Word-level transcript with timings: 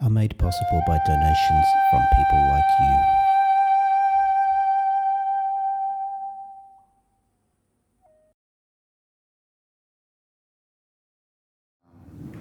are 0.00 0.10
made 0.10 0.38
possible 0.38 0.80
by 0.86 0.96
donations 1.06 1.66
from 1.90 2.02
people 2.12 2.48
like 2.50 2.64
you. 2.80 3.18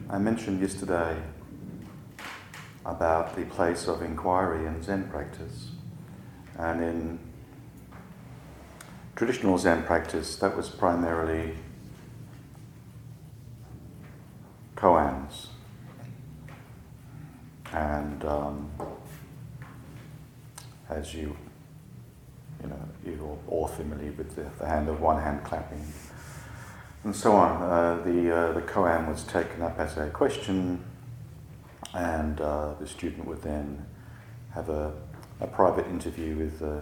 I 0.10 0.20
mentioned 0.20 0.62
yesterday 0.62 1.22
about 2.86 3.36
the 3.36 3.44
place 3.46 3.88
of 3.88 4.02
inquiry 4.02 4.66
in 4.66 4.82
Zen 4.82 5.10
practice. 5.10 5.72
And 6.58 6.82
in 6.82 7.20
traditional 9.16 9.58
Zen 9.58 9.84
practice, 9.84 10.38
that 10.38 10.56
was 10.56 10.70
primarily 10.70 11.56
koans. 14.76 15.47
And 17.78 18.26
um, 18.26 18.72
as 20.90 21.14
you, 21.14 21.38
you 22.62 22.70
know, 22.70 22.80
you're 23.06 23.38
all 23.48 23.68
familiar 23.68 24.12
with 24.14 24.36
the, 24.36 24.50
the 24.58 24.68
hand 24.68 24.90
of 24.90 25.00
one 25.00 25.22
hand 25.22 25.44
clapping 25.44 25.86
and 27.04 27.16
so 27.16 27.34
on. 27.34 27.62
Uh, 27.62 28.04
the, 28.04 28.36
uh, 28.36 28.54
the 28.54 28.62
koan 28.62 29.08
was 29.08 29.24
taken 29.26 29.62
up 29.62 29.78
as 29.78 29.96
a 29.96 30.10
question, 30.10 30.84
and 31.94 32.42
uh, 32.42 32.74
the 32.80 32.88
student 32.88 33.28
would 33.28 33.44
then 33.44 33.86
have 34.56 34.70
a, 34.70 34.92
a 35.40 35.46
private 35.46 35.86
interview 35.86 36.36
with 36.36 36.58
the, 36.58 36.82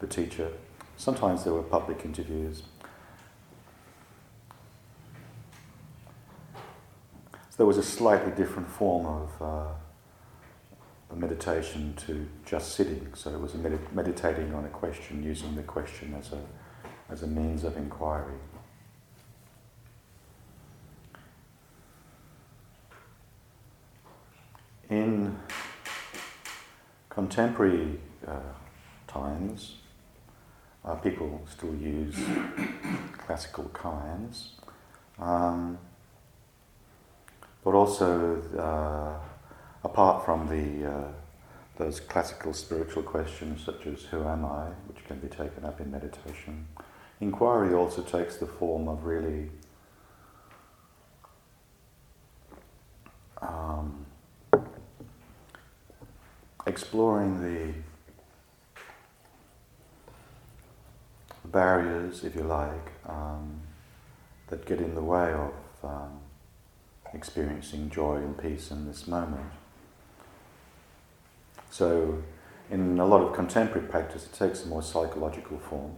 the 0.00 0.06
teacher. 0.06 0.50
Sometimes 0.98 1.44
there 1.44 1.54
were 1.54 1.62
public 1.62 2.04
interviews. 2.04 2.62
So 7.32 7.56
there 7.56 7.66
was 7.66 7.78
a 7.78 7.82
slightly 7.82 8.32
different 8.32 8.68
form 8.68 9.06
of 9.06 9.74
uh, 11.14 11.16
meditation 11.16 11.94
to 12.06 12.26
just 12.44 12.72
sitting. 12.72 13.08
So 13.14 13.30
it 13.30 13.40
was 13.40 13.54
med- 13.54 13.94
meditating 13.94 14.54
on 14.54 14.64
a 14.64 14.68
question, 14.68 15.22
using 15.22 15.54
the 15.54 15.62
question 15.62 16.14
as 16.18 16.32
a, 16.32 16.40
as 17.10 17.22
a 17.22 17.26
means 17.26 17.64
of 17.64 17.76
inquiry. 17.76 18.34
In 24.90 25.38
contemporary 27.08 28.00
uh, 28.26 28.38
times, 29.06 29.76
uh, 30.84 30.94
people 30.96 31.42
still 31.50 31.74
use 31.74 32.16
classical 33.16 33.64
koans, 33.72 34.48
um, 35.18 35.78
but 37.64 37.74
also 37.74 38.42
uh, 38.58 39.33
apart 39.84 40.24
from 40.24 40.48
the 40.48 40.90
uh, 40.90 41.08
those 41.76 42.00
classical 42.00 42.52
spiritual 42.52 43.02
questions 43.02 43.64
such 43.64 43.86
as 43.86 44.02
"Who 44.04 44.24
am 44.24 44.44
I?" 44.44 44.68
which 44.88 45.04
can 45.06 45.18
be 45.18 45.28
taken 45.28 45.64
up 45.64 45.80
in 45.80 45.90
meditation, 45.90 46.66
inquiry 47.20 47.74
also 47.74 48.02
takes 48.02 48.36
the 48.36 48.46
form 48.46 48.88
of 48.88 49.04
really. 49.04 49.50
Um, 53.42 54.06
exploring 56.66 57.42
the 57.42 57.74
barriers, 61.48 62.24
if 62.24 62.34
you 62.34 62.42
like, 62.42 62.92
um, 63.06 63.60
that 64.48 64.64
get 64.64 64.80
in 64.80 64.94
the 64.94 65.02
way 65.02 65.32
of 65.32 65.52
um, 65.82 66.20
experiencing 67.12 67.90
joy 67.90 68.16
and 68.16 68.38
peace 68.38 68.70
in 68.70 68.86
this 68.86 69.06
moment. 69.06 69.50
So, 71.74 72.22
in 72.70 73.00
a 73.00 73.04
lot 73.04 73.20
of 73.20 73.34
contemporary 73.34 73.88
practice, 73.88 74.26
it 74.26 74.32
takes 74.32 74.64
a 74.64 74.68
more 74.68 74.80
psychological 74.80 75.58
form. 75.58 75.96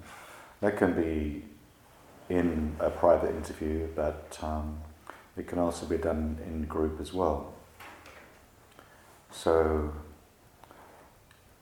That 0.62 0.78
can 0.78 0.94
be 0.94 1.44
in 2.31 2.75
a 2.81 2.88
private 2.88 3.37
interview, 3.37 3.87
but 3.94 4.38
um, 4.41 4.81
it 5.37 5.47
can 5.47 5.59
also 5.59 5.84
be 5.84 5.98
done 5.98 6.38
in 6.47 6.64
group 6.64 6.98
as 6.98 7.12
well. 7.12 7.53
So, 9.31 9.92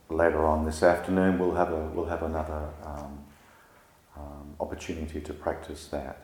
later 0.08 0.46
on 0.46 0.64
this 0.64 0.84
afternoon, 0.84 1.40
we'll 1.40 1.56
have 1.56 1.72
a 1.72 1.86
we'll 1.86 2.06
have 2.06 2.22
another 2.22 2.68
um, 2.84 3.18
um, 4.16 4.54
opportunity 4.60 5.20
to 5.22 5.32
practice 5.32 5.88
that. 5.88 6.23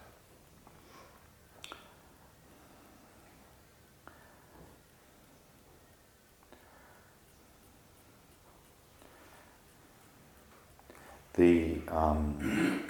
The 11.35 11.79
um, 11.89 12.85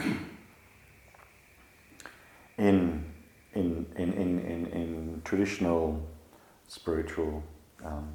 in, 2.58 3.04
in, 3.54 3.86
in, 3.96 4.12
in, 4.12 4.38
in, 4.40 4.66
in 4.66 5.22
traditional 5.24 6.06
spiritual 6.68 7.42
um, 7.84 8.08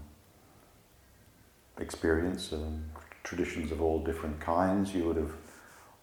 experience, 1.80 2.52
and 2.52 2.90
traditions 3.24 3.72
of 3.72 3.81
all 3.81 4.03
different 4.03 4.40
kinds, 4.40 4.94
you 4.94 5.06
would 5.06 5.18
have 5.18 5.34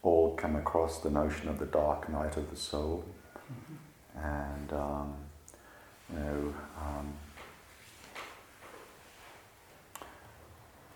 all 0.02 0.34
come 0.34 0.56
across 0.56 1.00
the 1.00 1.10
notion 1.10 1.48
of 1.48 1.58
the 1.58 1.66
dark 1.66 2.08
night 2.08 2.36
of 2.36 2.50
the 2.50 2.56
soul. 2.56 3.04
Mm-hmm. 3.52 4.26
And, 4.26 4.72
um, 4.72 5.14
you 6.12 6.18
know, 6.18 6.54
um, 6.80 7.14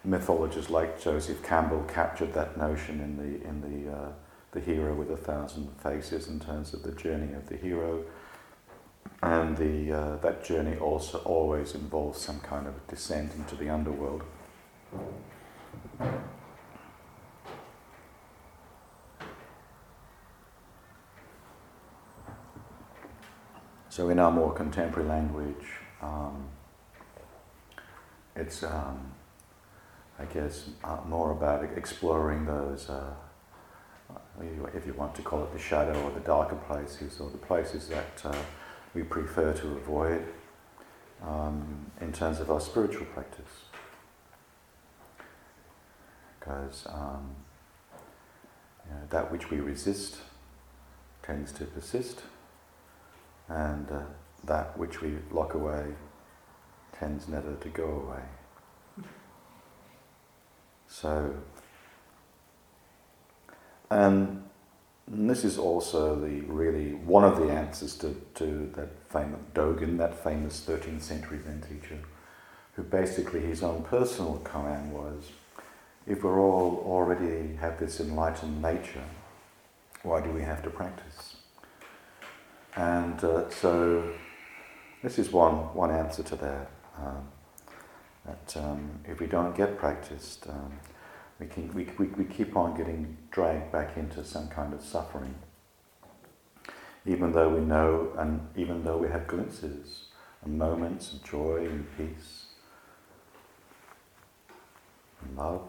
mythologists 0.06 0.70
like 0.70 1.00
Joseph 1.02 1.42
Campbell 1.42 1.84
captured 1.88 2.32
that 2.34 2.56
notion 2.56 3.00
in 3.00 3.16
the, 3.16 3.46
in 3.46 3.60
the, 3.60 3.92
uh, 3.92 4.12
the 4.52 4.60
hero 4.60 4.94
with 4.94 5.10
a 5.10 5.16
thousand 5.16 5.68
faces 5.82 6.28
in 6.28 6.38
terms 6.38 6.72
of 6.72 6.82
the 6.82 6.92
journey 6.92 7.34
of 7.34 7.48
the 7.48 7.56
hero. 7.56 8.04
And 9.22 9.56
the, 9.56 9.92
uh, 9.92 10.16
that 10.18 10.44
journey 10.44 10.76
also 10.76 11.18
always 11.18 11.74
involves 11.74 12.20
some 12.20 12.38
kind 12.40 12.66
of 12.66 12.86
descent 12.86 13.32
into 13.34 13.56
the 13.56 13.68
underworld. 13.68 14.22
So, 23.88 24.10
in 24.10 24.18
our 24.18 24.30
more 24.30 24.52
contemporary 24.52 25.08
language, 25.08 25.66
um, 26.02 26.48
it's, 28.36 28.62
um, 28.62 29.14
I 30.18 30.24
guess, 30.24 30.70
uh, 30.82 30.98
more 31.06 31.32
about 31.32 31.64
exploring 31.76 32.46
those, 32.46 32.88
uh, 32.88 33.12
if 34.74 34.86
you 34.86 34.94
want 34.94 35.14
to 35.16 35.22
call 35.22 35.42
it 35.44 35.52
the 35.52 35.58
shadow 35.58 36.00
or 36.02 36.10
the 36.10 36.20
darker 36.20 36.56
places, 36.56 37.20
or 37.20 37.30
the 37.30 37.38
places 37.38 37.88
that 37.88 38.22
uh, 38.24 38.34
we 38.94 39.02
prefer 39.02 39.52
to 39.52 39.68
avoid 39.72 40.24
um, 41.22 41.90
in 42.00 42.12
terms 42.12 42.40
of 42.40 42.50
our 42.50 42.60
spiritual 42.60 43.06
practice 43.06 43.66
because 46.46 46.86
um, 46.92 47.34
you 48.84 48.94
know, 48.94 49.00
that 49.10 49.30
which 49.32 49.50
we 49.50 49.58
resist 49.58 50.18
tends 51.22 51.50
to 51.52 51.64
persist, 51.64 52.22
and 53.48 53.90
uh, 53.90 54.02
that 54.44 54.78
which 54.78 55.00
we 55.00 55.16
lock 55.32 55.54
away 55.54 55.86
tends 56.98 57.26
never 57.28 57.54
to 57.56 57.68
go 57.68 57.84
away. 57.84 58.22
So, 60.88 61.34
and 63.90 64.42
this 65.08 65.44
is 65.44 65.58
also 65.58 66.18
the 66.18 66.40
really 66.42 66.94
one 66.94 67.24
of 67.24 67.38
the 67.38 67.50
answers 67.50 67.96
to, 67.98 68.16
to 68.34 68.70
that 68.74 68.88
famous 69.10 69.40
Dogen, 69.54 69.98
that 69.98 70.22
famous 70.22 70.64
13th 70.66 71.02
century 71.02 71.40
Zen 71.44 71.62
teacher, 71.62 71.98
who 72.74 72.82
basically 72.82 73.40
his 73.40 73.62
own 73.62 73.84
personal 73.84 74.40
koan 74.44 74.90
was 74.90 75.30
if 76.06 76.22
we're 76.22 76.40
all 76.40 76.82
already 76.86 77.56
have 77.56 77.78
this 77.78 78.00
enlightened 78.00 78.62
nature, 78.62 79.04
why 80.02 80.20
do 80.20 80.30
we 80.30 80.42
have 80.42 80.62
to 80.62 80.70
practice? 80.70 81.36
And 82.76 83.22
uh, 83.24 83.50
so 83.50 84.12
this 85.02 85.18
is 85.18 85.32
one, 85.32 85.74
one 85.74 85.90
answer 85.90 86.22
to 86.22 86.36
that. 86.36 86.70
Um, 86.98 87.28
That 88.26 88.56
um, 88.56 88.90
if 89.04 89.20
we 89.20 89.26
don't 89.26 89.56
get 89.56 89.78
practiced, 89.78 90.48
um, 90.48 90.72
we, 91.38 91.46
can, 91.46 91.72
we, 91.72 91.84
we, 91.98 92.06
we 92.06 92.24
keep 92.24 92.56
on 92.56 92.76
getting 92.76 93.16
dragged 93.30 93.70
back 93.70 93.96
into 93.96 94.24
some 94.24 94.48
kind 94.48 94.72
of 94.74 94.82
suffering. 94.82 95.34
Even 97.04 97.32
though 97.32 97.50
we 97.50 97.60
know 97.60 98.12
and 98.18 98.40
even 98.56 98.82
though 98.82 98.98
we 98.98 99.08
have 99.08 99.28
glimpses 99.28 100.06
and 100.44 100.58
moments 100.58 101.12
of 101.12 101.22
joy 101.22 101.66
and 101.66 101.86
peace 101.96 102.46
and 105.22 105.36
love, 105.36 105.68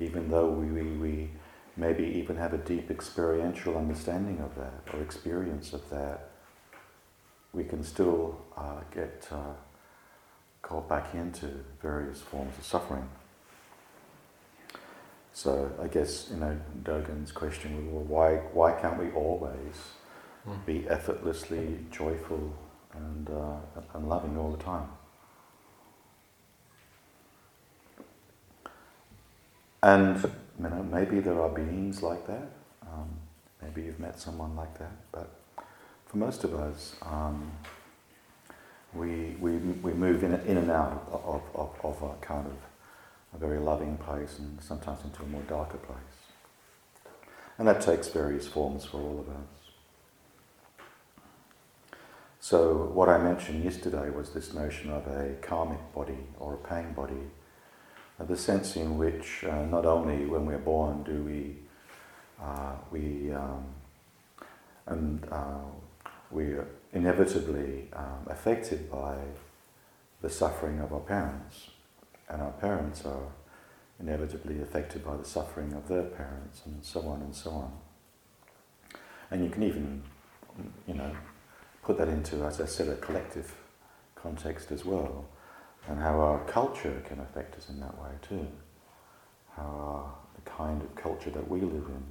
even 0.00 0.28
though 0.28 0.48
we, 0.48 0.66
we, 0.66 0.90
we 0.96 1.30
maybe 1.76 2.04
even 2.04 2.36
have 2.36 2.52
a 2.52 2.58
deep 2.58 2.90
experiential 2.90 3.76
understanding 3.76 4.40
of 4.40 4.54
that 4.56 4.82
or 4.92 5.02
experience 5.02 5.72
of 5.72 5.88
that, 5.90 6.30
we 7.52 7.64
can 7.64 7.84
still 7.84 8.40
uh, 8.56 8.80
get 8.92 9.28
uh, 9.30 9.52
caught 10.62 10.88
back 10.88 11.14
into 11.14 11.46
various 11.82 12.20
forms 12.20 12.56
of 12.58 12.64
suffering. 12.64 13.08
So 15.32 15.70
I 15.82 15.86
guess 15.86 16.28
you 16.30 16.36
know 16.36 16.58
Dogen's 16.82 17.32
question: 17.32 17.92
Well, 17.92 18.04
why 18.04 18.36
why 18.52 18.72
can't 18.80 18.98
we 18.98 19.10
always 19.12 19.74
mm. 20.46 20.66
be 20.66 20.88
effortlessly 20.88 21.78
joyful 21.90 22.54
and 22.94 23.30
uh, 23.30 23.80
and 23.94 24.08
loving 24.08 24.36
all 24.36 24.50
the 24.50 24.62
time? 24.62 24.88
And 29.82 30.22
you 30.62 30.68
know, 30.68 30.82
maybe 30.82 31.20
there 31.20 31.40
are 31.40 31.48
beings 31.48 32.02
like 32.02 32.26
that. 32.26 32.50
Um, 32.82 33.08
maybe 33.62 33.82
you've 33.82 34.00
met 34.00 34.18
someone 34.18 34.54
like 34.56 34.78
that, 34.78 34.92
but 35.12 35.30
for 36.06 36.18
most 36.18 36.44
of 36.44 36.54
us, 36.54 36.96
um, 37.02 37.50
we, 38.94 39.36
we, 39.40 39.56
we 39.56 39.92
move 39.92 40.24
in, 40.24 40.34
in 40.34 40.56
and 40.56 40.70
out 40.70 41.06
of, 41.12 41.42
of, 41.54 41.70
of 41.84 42.02
a 42.02 42.14
kind 42.24 42.46
of 42.46 42.56
a 43.34 43.38
very 43.38 43.58
loving 43.58 43.96
place 43.98 44.38
and 44.38 44.60
sometimes 44.60 45.04
into 45.04 45.22
a 45.22 45.26
more 45.26 45.42
darker 45.42 45.78
place. 45.78 45.98
And 47.58 47.68
that 47.68 47.80
takes 47.80 48.08
various 48.08 48.46
forms 48.46 48.84
for 48.84 48.98
all 48.98 49.20
of 49.20 49.28
us. 49.28 49.60
So, 52.42 52.90
what 52.94 53.10
I 53.10 53.18
mentioned 53.18 53.62
yesterday 53.62 54.08
was 54.08 54.30
this 54.30 54.54
notion 54.54 54.90
of 54.90 55.06
a 55.06 55.34
karmic 55.42 55.92
body 55.94 56.26
or 56.38 56.54
a 56.54 56.56
pain 56.56 56.94
body, 56.94 57.28
uh, 58.18 58.24
the 58.24 58.36
sense 58.36 58.76
in 58.76 58.96
which 58.96 59.44
uh, 59.44 59.66
not 59.66 59.84
only 59.84 60.24
when 60.24 60.46
we're 60.46 60.58
born 60.58 61.02
do 61.02 61.22
we, 61.22 61.56
uh, 62.42 62.72
we, 62.90 63.30
um, 63.34 63.66
and 64.86 65.28
uh, 65.30 65.58
we 66.30 66.52
are 66.52 66.68
inevitably 66.92 67.88
um, 67.92 68.26
affected 68.26 68.90
by 68.90 69.16
the 70.22 70.30
suffering 70.30 70.80
of 70.80 70.92
our 70.92 71.00
parents 71.00 71.70
and 72.30 72.40
our 72.40 72.52
parents 72.52 73.04
are 73.04 73.32
inevitably 73.98 74.62
affected 74.62 75.04
by 75.04 75.16
the 75.16 75.24
suffering 75.24 75.72
of 75.74 75.88
their 75.88 76.04
parents, 76.04 76.62
and 76.64 76.82
so 76.82 77.00
on 77.02 77.20
and 77.20 77.34
so 77.34 77.50
on. 77.50 77.72
And 79.30 79.44
you 79.44 79.50
can 79.50 79.62
even, 79.62 80.02
you 80.86 80.94
know, 80.94 81.14
put 81.82 81.98
that 81.98 82.08
into, 82.08 82.44
as 82.44 82.60
I 82.60 82.66
said, 82.66 82.88
a 82.88 82.96
collective 82.96 83.54
context 84.14 84.70
as 84.70 84.84
well, 84.84 85.26
and 85.88 85.98
how 85.98 86.20
our 86.20 86.44
culture 86.44 87.02
can 87.06 87.20
affect 87.20 87.56
us 87.56 87.68
in 87.68 87.80
that 87.80 88.00
way 88.00 88.10
too. 88.22 88.46
How 89.56 89.62
our, 89.62 90.14
the 90.36 90.50
kind 90.50 90.80
of 90.82 90.94
culture 90.94 91.30
that 91.30 91.48
we 91.48 91.60
live 91.60 91.86
in, 91.88 92.04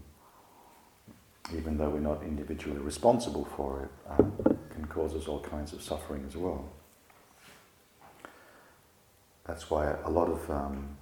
even 1.56 1.78
though 1.78 1.90
we're 1.90 2.00
not 2.00 2.22
individually 2.24 2.80
responsible 2.80 3.46
for 3.56 3.84
it, 3.84 4.12
uh, 4.12 4.54
can 4.72 4.86
cause 4.88 5.16
us 5.16 5.28
all 5.28 5.40
kinds 5.40 5.74
of 5.74 5.82
suffering 5.82 6.24
as 6.28 6.36
well. 6.36 6.70
That's 9.46 9.70
why 9.70 9.96
a 10.04 10.10
lot 10.10 10.30
of 10.30 10.50
um, 10.52 10.98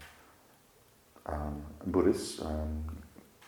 um, 1.26 1.62
Buddhists 1.88 2.42
um, 2.42 2.84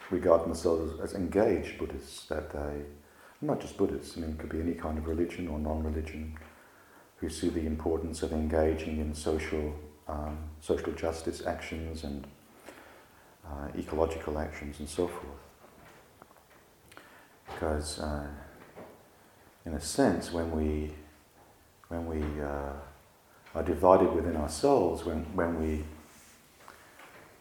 regard 0.09 0.43
themselves 0.43 0.99
as 0.99 1.13
engaged 1.13 1.77
Buddhists, 1.77 2.25
that 2.25 2.51
they, 2.51 2.81
not 3.41 3.61
just 3.61 3.77
Buddhists, 3.77 4.17
I 4.17 4.21
mean, 4.21 4.31
it 4.31 4.39
could 4.39 4.49
be 4.49 4.59
any 4.59 4.73
kind 4.73 4.97
of 4.97 5.07
religion 5.07 5.47
or 5.47 5.57
non 5.57 5.83
religion, 5.83 6.37
who 7.17 7.29
see 7.29 7.49
the 7.49 7.65
importance 7.65 8.23
of 8.23 8.33
engaging 8.33 8.99
in 8.99 9.13
social, 9.13 9.73
um, 10.07 10.37
social 10.59 10.91
justice 10.93 11.45
actions 11.45 12.03
and 12.03 12.27
uh, 13.45 13.67
ecological 13.77 14.37
actions 14.37 14.79
and 14.79 14.89
so 14.89 15.07
forth. 15.07 15.48
Because, 17.53 17.99
uh, 17.99 18.27
in 19.65 19.73
a 19.73 19.81
sense, 19.81 20.31
when 20.31 20.51
we, 20.51 20.91
when 21.89 22.05
we 22.05 22.41
uh, 22.41 22.73
are 23.55 23.63
divided 23.63 24.11
within 24.13 24.35
ourselves 24.37 25.05
when, 25.05 25.25
when 25.35 25.59
we, 25.59 25.83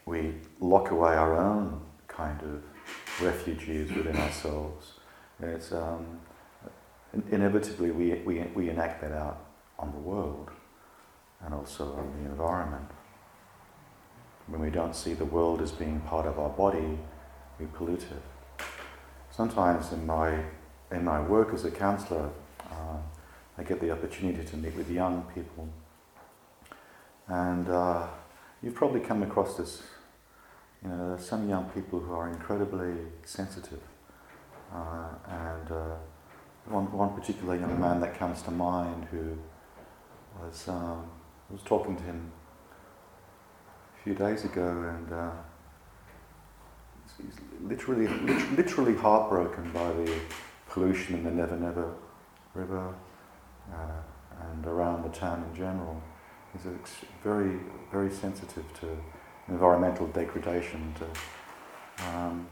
we 0.06 0.34
lock 0.60 0.90
away 0.90 1.14
our 1.14 1.36
own 1.36 1.80
kind 2.06 2.40
of 2.42 2.62
refugees 3.22 3.92
within 3.92 4.16
ourselves. 4.16 4.94
It's, 5.40 5.72
um, 5.72 6.20
inevitably, 7.30 7.90
we, 7.90 8.14
we, 8.24 8.40
we 8.54 8.70
enact 8.70 9.02
that 9.02 9.12
out 9.12 9.44
on 9.78 9.92
the 9.92 9.98
world 9.98 10.50
and 11.44 11.54
also 11.54 11.92
on 11.92 12.12
the 12.22 12.30
environment. 12.30 12.90
When 14.46 14.60
we 14.60 14.70
don't 14.70 14.96
see 14.96 15.12
the 15.12 15.26
world 15.26 15.60
as 15.60 15.70
being 15.70 16.00
part 16.00 16.26
of 16.26 16.38
our 16.38 16.48
body, 16.48 16.98
we 17.60 17.66
pollute 17.66 18.02
it. 18.02 18.37
Sometimes 19.38 19.92
in 19.92 20.04
my, 20.04 20.36
in 20.90 21.04
my 21.04 21.20
work 21.20 21.54
as 21.54 21.64
a 21.64 21.70
counselor, 21.70 22.28
uh, 22.72 22.96
I 23.56 23.62
get 23.62 23.80
the 23.80 23.92
opportunity 23.92 24.42
to 24.44 24.56
meet 24.56 24.74
with 24.74 24.90
young 24.90 25.22
people 25.32 25.68
and 27.28 27.68
uh, 27.68 28.08
you've 28.60 28.74
probably 28.74 28.98
come 28.98 29.22
across 29.22 29.56
this. 29.56 29.84
You 30.82 30.88
know, 30.88 31.10
there's 31.10 31.24
some 31.24 31.48
young 31.48 31.66
people 31.70 32.00
who 32.00 32.12
are 32.14 32.28
incredibly 32.28 32.94
sensitive. 33.24 33.78
Uh, 34.74 35.10
and 35.28 35.70
uh, 35.70 35.94
one, 36.64 36.90
one 36.90 37.14
particular 37.14 37.54
young 37.54 37.80
man 37.80 38.00
that 38.00 38.18
comes 38.18 38.42
to 38.42 38.50
mind 38.50 39.06
who 39.12 39.38
was, 40.42 40.66
um, 40.66 41.08
I 41.48 41.52
was 41.52 41.62
talking 41.62 41.94
to 41.94 42.02
him 42.02 42.32
a 44.00 44.02
few 44.02 44.14
days 44.14 44.44
ago 44.44 44.66
and 44.66 45.12
uh, 45.12 45.30
he's 47.22 47.34
literally, 47.62 48.06
literally 48.56 48.94
heartbroken 48.94 49.70
by 49.72 49.92
the 49.92 50.18
pollution 50.68 51.16
in 51.16 51.24
the 51.24 51.30
Never 51.30 51.56
Never 51.56 51.94
River 52.54 52.94
uh, 53.72 54.46
and 54.50 54.66
around 54.66 55.02
the 55.02 55.10
town 55.10 55.44
in 55.48 55.56
general 55.56 56.00
is 56.54 56.66
very, 57.22 57.58
very 57.90 58.10
sensitive 58.10 58.64
to 58.80 58.96
environmental 59.48 60.06
degradation. 60.08 60.94
To, 60.98 62.08
um, 62.08 62.48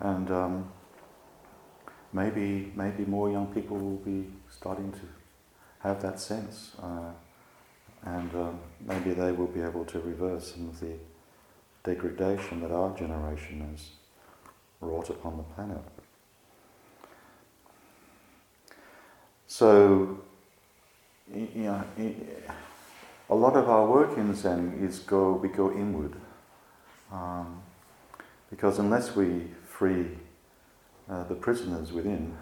and 0.00 0.30
um, 0.30 0.72
maybe, 2.12 2.72
maybe 2.74 3.04
more 3.04 3.30
young 3.30 3.46
people 3.52 3.78
will 3.78 3.96
be 3.96 4.26
starting 4.50 4.92
to 4.92 5.08
have 5.80 6.00
that 6.02 6.20
sense. 6.20 6.72
Uh, 6.82 7.10
and 8.04 8.34
um, 8.34 8.60
maybe 8.80 9.12
they 9.12 9.30
will 9.32 9.46
be 9.46 9.60
able 9.60 9.84
to 9.84 10.00
reverse 10.00 10.52
some 10.52 10.68
of 10.68 10.80
the 10.80 10.94
degradation 11.84 12.60
that 12.60 12.70
our 12.70 12.96
generation 12.96 13.68
has 13.70 13.90
wrought 14.80 15.10
upon 15.10 15.36
the 15.36 15.42
planet. 15.42 15.82
So, 19.46 20.18
you 21.32 21.48
know, 21.54 21.84
a 23.28 23.34
lot 23.34 23.56
of 23.56 23.68
our 23.68 23.86
work 23.86 24.16
in 24.16 24.34
Zen 24.34 24.78
is 24.82 24.98
go 24.98 25.32
we 25.32 25.48
go 25.48 25.72
inward, 25.72 26.14
um, 27.12 27.62
because 28.50 28.78
unless 28.78 29.14
we 29.16 29.50
free 29.66 30.06
uh, 31.08 31.24
the 31.24 31.34
prisoners 31.34 31.92
within, 31.92 32.36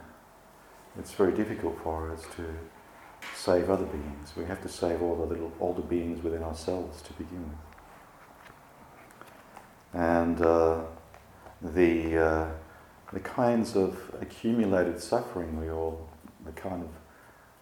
it's 0.98 1.12
very 1.12 1.32
difficult 1.32 1.78
for 1.82 2.12
us 2.12 2.22
to 2.36 2.44
save 3.34 3.70
other 3.70 3.86
beings. 3.86 4.32
We 4.36 4.44
have 4.44 4.62
to 4.62 4.68
save 4.68 5.02
all 5.02 5.16
the 5.16 5.26
little 5.26 5.52
the 5.74 5.82
beings 5.82 6.22
within 6.22 6.42
ourselves 6.42 7.02
to 7.02 7.12
begin 7.14 7.42
with, 7.42 7.69
and 9.92 10.40
uh, 10.40 10.80
the 11.62 12.18
uh, 12.18 12.48
the 13.12 13.20
kinds 13.20 13.76
of 13.76 13.98
accumulated 14.20 15.00
suffering 15.00 15.60
we 15.60 15.70
all 15.70 16.08
the 16.44 16.52
kind 16.52 16.82
of 16.82 16.90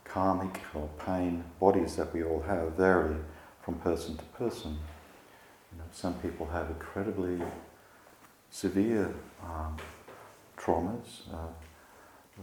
karmic 0.05 0.61
or 0.75 0.89
pain 1.05 1.45
bodies 1.61 1.97
that 1.97 2.13
we 2.13 2.23
all 2.23 2.41
have 2.43 2.73
vary 2.73 3.17
from 3.63 3.75
person 3.77 4.17
to 4.17 4.25
person. 4.25 4.79
You 5.73 5.79
know, 5.79 5.85
some 5.93 6.15
people 6.15 6.47
have 6.47 6.69
incredibly 6.71 7.41
severe 8.51 9.15
um, 9.45 9.77
traumas. 10.57 11.33
Uh, 11.33 11.49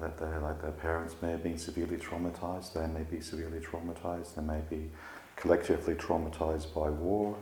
that 0.01 0.17
they 0.17 0.37
like 0.37 0.61
their 0.61 0.71
parents 0.71 1.15
may 1.21 1.31
have 1.31 1.43
been 1.43 1.57
severely 1.57 1.97
traumatized, 1.97 2.73
they 2.73 2.87
may 2.87 3.03
be 3.03 3.21
severely 3.21 3.59
traumatized, 3.59 4.35
they 4.35 4.41
may 4.41 4.61
be 4.69 4.89
collectively 5.35 5.95
traumatized 5.95 6.73
by 6.73 6.89
war, 6.89 7.35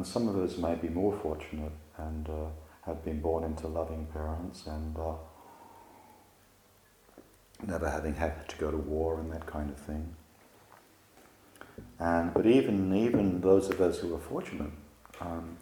and 0.00 0.06
some 0.06 0.28
of 0.28 0.38
us 0.38 0.56
may 0.56 0.74
be 0.76 0.88
more 0.88 1.14
fortunate 1.20 1.72
and 1.98 2.26
uh, 2.30 2.46
have 2.86 3.04
been 3.04 3.20
born 3.20 3.44
into 3.44 3.68
loving 3.68 4.06
parents 4.06 4.66
and 4.66 4.96
uh, 4.96 5.12
never 7.66 7.90
having 7.90 8.14
had 8.14 8.48
to 8.48 8.56
go 8.56 8.70
to 8.70 8.78
war 8.78 9.20
and 9.20 9.30
that 9.30 9.44
kind 9.44 9.68
of 9.68 9.76
thing. 9.76 10.16
And, 11.98 12.32
but 12.32 12.46
even, 12.46 12.96
even 12.96 13.42
those 13.42 13.68
of 13.68 13.78
us 13.82 13.98
who 13.98 14.14
are 14.14 14.18
fortunate, 14.18 14.70
um, 15.20 15.58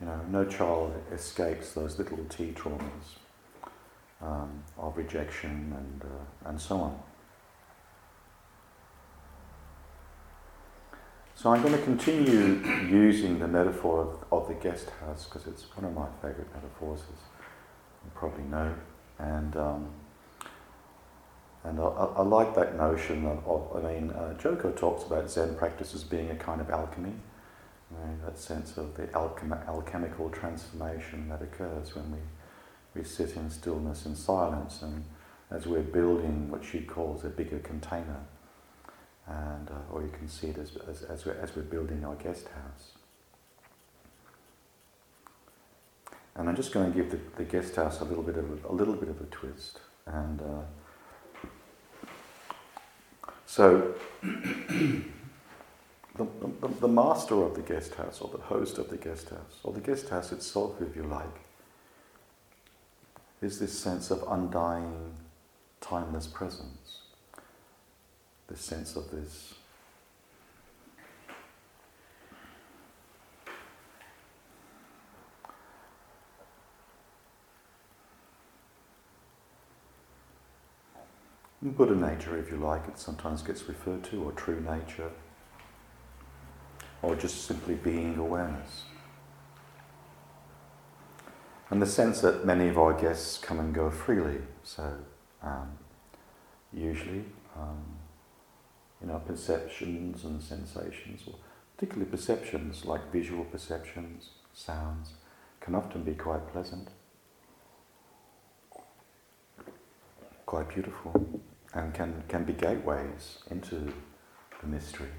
you 0.00 0.06
know, 0.06 0.22
no 0.30 0.46
child 0.46 0.94
escapes 1.12 1.74
those 1.74 1.98
little 1.98 2.24
T 2.30 2.54
traumas 2.56 3.18
um, 4.22 4.64
of 4.78 4.96
rejection 4.96 5.74
and, 5.76 6.02
uh, 6.02 6.48
and 6.48 6.58
so 6.58 6.78
on. 6.78 6.98
So 11.36 11.52
I'm 11.52 11.60
going 11.60 11.74
to 11.74 11.82
continue 11.82 12.62
using 12.88 13.38
the 13.38 13.46
metaphor 13.46 14.00
of, 14.00 14.24
of 14.32 14.48
the 14.48 14.54
guest 14.54 14.88
house 15.00 15.26
because 15.26 15.46
it's 15.46 15.64
one 15.76 15.84
of 15.84 15.92
my 15.92 16.06
favourite 16.22 16.50
metaphors, 16.54 17.00
as 17.00 17.20
you 18.02 18.10
probably 18.14 18.44
know. 18.44 18.74
And 19.18 19.54
um, 19.54 19.90
and 21.62 21.78
I, 21.78 21.82
I, 21.82 22.22
like 22.22 22.54
that 22.54 22.78
notion 22.78 23.26
of, 23.26 23.46
of 23.46 23.84
I 23.84 23.92
mean, 23.92 24.12
uh, 24.12 24.32
Joko 24.38 24.70
talks 24.70 25.04
about 25.04 25.30
Zen 25.30 25.56
practice 25.56 25.94
as 25.94 26.04
being 26.04 26.30
a 26.30 26.36
kind 26.36 26.60
of 26.62 26.70
alchemy, 26.70 27.12
you 27.90 27.96
know, 27.98 28.16
that 28.24 28.38
sense 28.38 28.78
of 28.78 28.96
the 28.96 29.08
alchem- 29.08 29.68
alchemical 29.68 30.30
transformation 30.30 31.28
that 31.28 31.42
occurs 31.42 31.94
when 31.94 32.12
we, 32.12 32.18
we 32.94 33.04
sit 33.04 33.36
in 33.36 33.50
stillness 33.50 34.06
and 34.06 34.16
silence 34.16 34.80
and 34.80 35.04
as 35.50 35.66
we're 35.66 35.82
building 35.82 36.50
what 36.50 36.64
she 36.64 36.80
calls 36.80 37.24
a 37.24 37.28
bigger 37.28 37.58
container. 37.58 38.20
And, 39.26 39.70
uh, 39.70 39.92
or 39.92 40.02
you 40.02 40.10
can 40.10 40.28
see 40.28 40.48
it 40.48 40.58
as, 40.58 40.76
as, 40.88 41.02
as, 41.02 41.26
we're, 41.26 41.34
as 41.34 41.54
we're 41.56 41.62
building 41.62 42.04
our 42.04 42.14
guest 42.14 42.46
house. 42.48 42.92
And 46.36 46.48
I'm 46.48 46.56
just 46.56 46.72
going 46.72 46.92
to 46.92 46.96
give 46.96 47.10
the, 47.10 47.18
the 47.36 47.44
guest 47.44 47.76
house 47.76 48.00
a 48.00 48.04
little 48.04 48.22
bit 48.22 48.36
of 48.36 48.64
a, 48.64 48.68
a 48.68 48.74
little 48.74 48.94
bit 48.94 49.08
of 49.08 49.20
a 49.20 49.24
twist. 49.24 49.80
And 50.06 50.40
uh, 50.40 50.62
so, 53.46 53.94
the, 54.22 55.02
the, 56.16 56.68
the, 56.80 56.88
master 56.88 57.42
of 57.42 57.54
the 57.54 57.62
guest 57.62 57.94
house, 57.94 58.20
or 58.20 58.28
the 58.28 58.42
host 58.42 58.78
of 58.78 58.90
the 58.90 58.96
guest 58.96 59.30
house, 59.30 59.60
or 59.64 59.72
the 59.72 59.80
guest 59.80 60.08
house 60.10 60.30
itself, 60.30 60.80
if 60.80 60.94
you 60.94 61.04
like, 61.04 61.40
is 63.40 63.58
this 63.58 63.76
sense 63.76 64.10
of 64.10 64.22
undying, 64.28 65.14
timeless 65.80 66.26
presence. 66.26 66.85
This 68.48 68.60
sense 68.60 68.94
of 68.96 69.10
this 69.10 69.54
Buddha 81.62 81.96
nature, 81.96 82.38
if 82.38 82.50
you 82.50 82.58
like, 82.58 82.86
it 82.86 82.98
sometimes 82.98 83.42
gets 83.42 83.68
referred 83.68 84.04
to, 84.04 84.22
or 84.22 84.32
true 84.32 84.60
nature, 84.60 85.10
or 87.02 87.16
just 87.16 87.44
simply 87.44 87.74
being 87.74 88.16
awareness. 88.18 88.84
And 91.70 91.82
the 91.82 91.86
sense 91.86 92.20
that 92.20 92.44
many 92.44 92.68
of 92.68 92.78
our 92.78 92.92
guests 92.92 93.38
come 93.38 93.58
and 93.58 93.74
go 93.74 93.90
freely, 93.90 94.38
so 94.62 94.94
um, 95.42 95.76
usually, 96.72 97.24
um, 97.56 97.84
you 99.00 99.08
know, 99.08 99.18
perceptions 99.26 100.24
and 100.24 100.42
sensations, 100.42 101.22
or 101.26 101.34
particularly 101.76 102.10
perceptions 102.10 102.84
like 102.84 103.12
visual 103.12 103.44
perceptions, 103.44 104.30
sounds, 104.54 105.12
can 105.60 105.74
often 105.74 106.02
be 106.02 106.14
quite 106.14 106.48
pleasant, 106.52 106.88
quite 110.46 110.68
beautiful 110.68 111.42
and 111.74 111.92
can, 111.92 112.22
can 112.28 112.44
be 112.44 112.52
gateways 112.52 113.38
into 113.50 113.92
the 114.60 114.66
mystery. 114.66 115.10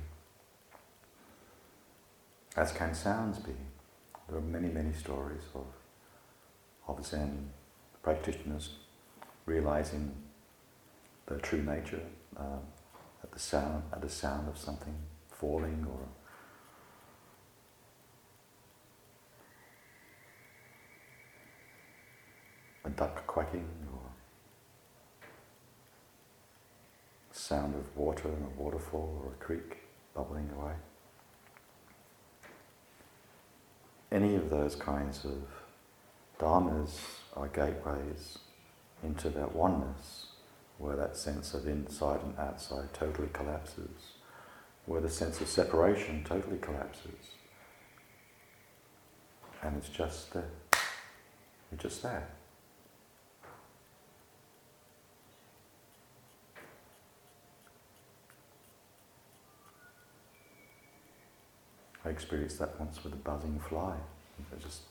As 2.56 2.72
can 2.72 2.96
sounds 2.96 3.38
be. 3.38 3.54
There 4.28 4.38
are 4.38 4.42
many, 4.42 4.70
many 4.70 4.94
stories 4.94 5.44
of, 5.54 5.68
of 6.88 7.06
Zen 7.06 7.52
practitioners 8.02 8.72
realizing 9.46 10.12
their 11.28 11.38
true 11.38 11.62
nature 11.62 12.02
at 12.40 12.77
the 13.38 13.44
sound 13.44 13.84
at 13.94 14.02
the 14.02 14.10
sound 14.10 14.50
of 14.50 14.58
something 14.58 14.96
falling 15.30 15.86
or 15.88 16.00
a 22.84 22.90
duck 22.90 23.28
quacking 23.28 23.70
or 23.94 24.10
sound 27.32 27.76
of 27.76 27.96
water 27.96 28.28
in 28.28 28.44
a 28.44 28.60
waterfall 28.60 29.22
or 29.24 29.32
a 29.34 29.36
creek 29.36 29.84
bubbling 30.16 30.50
away. 30.60 30.74
Any 34.12 34.34
of 34.34 34.50
those 34.50 34.76
kinds 34.76 35.26
of 35.26 35.44
dharmas 36.40 36.98
are 37.36 37.50
gateways 37.50 38.40
into 39.04 39.30
that 39.30 39.54
oneness, 39.54 40.27
where 40.78 40.96
that 40.96 41.16
sense 41.16 41.54
of 41.54 41.68
inside 41.68 42.22
and 42.22 42.38
outside 42.38 42.94
totally 42.94 43.30
collapses, 43.34 44.14
where 44.86 45.02
the 45.02 45.10
sense 45.10 45.42
of 45.42 45.48
separation 45.48 46.24
totally 46.24 46.58
collapses. 46.60 47.34
And 49.64 49.76
it's 49.78 49.90
just 49.90 50.34
there. 50.34 50.50
You're 51.72 51.80
just 51.80 52.04
there. 52.04 52.28
I 62.06 62.10
experienced 62.10 62.60
that 62.60 62.80
once 62.80 63.04
with 63.04 63.12
a 63.12 63.18
buzzing 63.18 63.60
fly. 63.68 63.96
It 64.54 64.62
just 64.62 64.84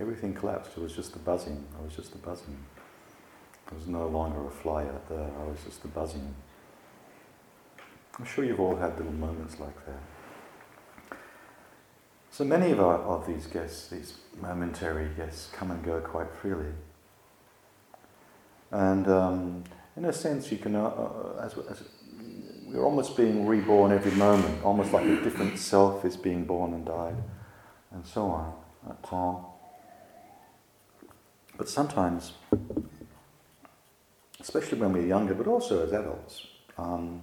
everything 0.00 0.34
collapsed. 0.34 0.72
It 0.76 0.80
was 0.80 0.96
just 0.96 1.12
the 1.12 1.20
buzzing. 1.20 1.64
I 1.78 1.84
was 1.84 1.94
just 1.94 2.10
the 2.10 2.18
buzzing. 2.18 2.58
There 3.68 3.78
was 3.78 3.88
no 3.88 4.06
longer 4.06 4.46
a 4.46 4.50
fly 4.50 4.84
out 4.84 5.08
there. 5.08 5.28
I 5.40 5.44
was 5.44 5.58
just 5.64 5.84
a 5.84 5.88
buzzing. 5.88 6.34
I'm 8.18 8.24
sure 8.24 8.44
you've 8.44 8.60
all 8.60 8.76
had 8.76 8.96
little 8.96 9.12
moments 9.12 9.58
like 9.58 9.74
that. 9.86 11.18
So 12.30 12.44
many 12.44 12.70
of, 12.70 12.80
our, 12.80 12.98
of 12.98 13.26
these 13.26 13.46
guests, 13.46 13.88
these 13.88 14.14
momentary 14.40 15.08
guests, 15.16 15.48
come 15.52 15.70
and 15.70 15.82
go 15.84 16.00
quite 16.00 16.32
freely. 16.40 16.72
And 18.70 19.08
um, 19.08 19.64
in 19.96 20.04
a 20.04 20.12
sense, 20.12 20.52
you 20.52 20.58
can, 20.58 20.76
uh, 20.76 20.84
uh 20.84 21.42
as, 21.42 21.56
as 21.70 21.82
we're 22.66 22.84
almost 22.84 23.16
being 23.16 23.46
reborn 23.46 23.92
every 23.92 24.12
moment, 24.12 24.62
almost 24.64 24.92
like 24.92 25.06
a 25.06 25.20
different 25.22 25.58
self 25.58 26.04
is 26.04 26.16
being 26.16 26.44
born 26.44 26.74
and 26.74 26.84
died, 26.84 27.16
and 27.92 28.06
so 28.06 28.22
on. 28.22 28.52
But 31.56 31.68
sometimes, 31.68 32.32
especially 34.46 34.78
when 34.78 34.92
we're 34.92 35.04
younger, 35.04 35.34
but 35.34 35.48
also 35.48 35.84
as 35.84 35.92
adults, 35.92 36.46
um, 36.78 37.20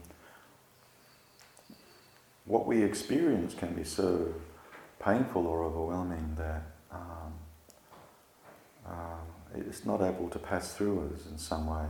what 2.44 2.68
we 2.68 2.84
experience 2.84 3.53
can 3.53 3.74
be 3.74 3.84
so 3.86 4.34
painful 5.00 5.48
or 5.48 5.63
overwhelming 5.63 6.36
that 6.36 6.63
um, 6.92 7.34
uh, 8.86 9.56
it's 9.56 9.86
not 9.86 10.01
able 10.01 10.27
to 10.27 10.38
pass 10.38 10.74
through 10.74 11.10
us 11.13 11.25
in 11.32 11.38
some 11.38 11.65
way. 11.65 11.86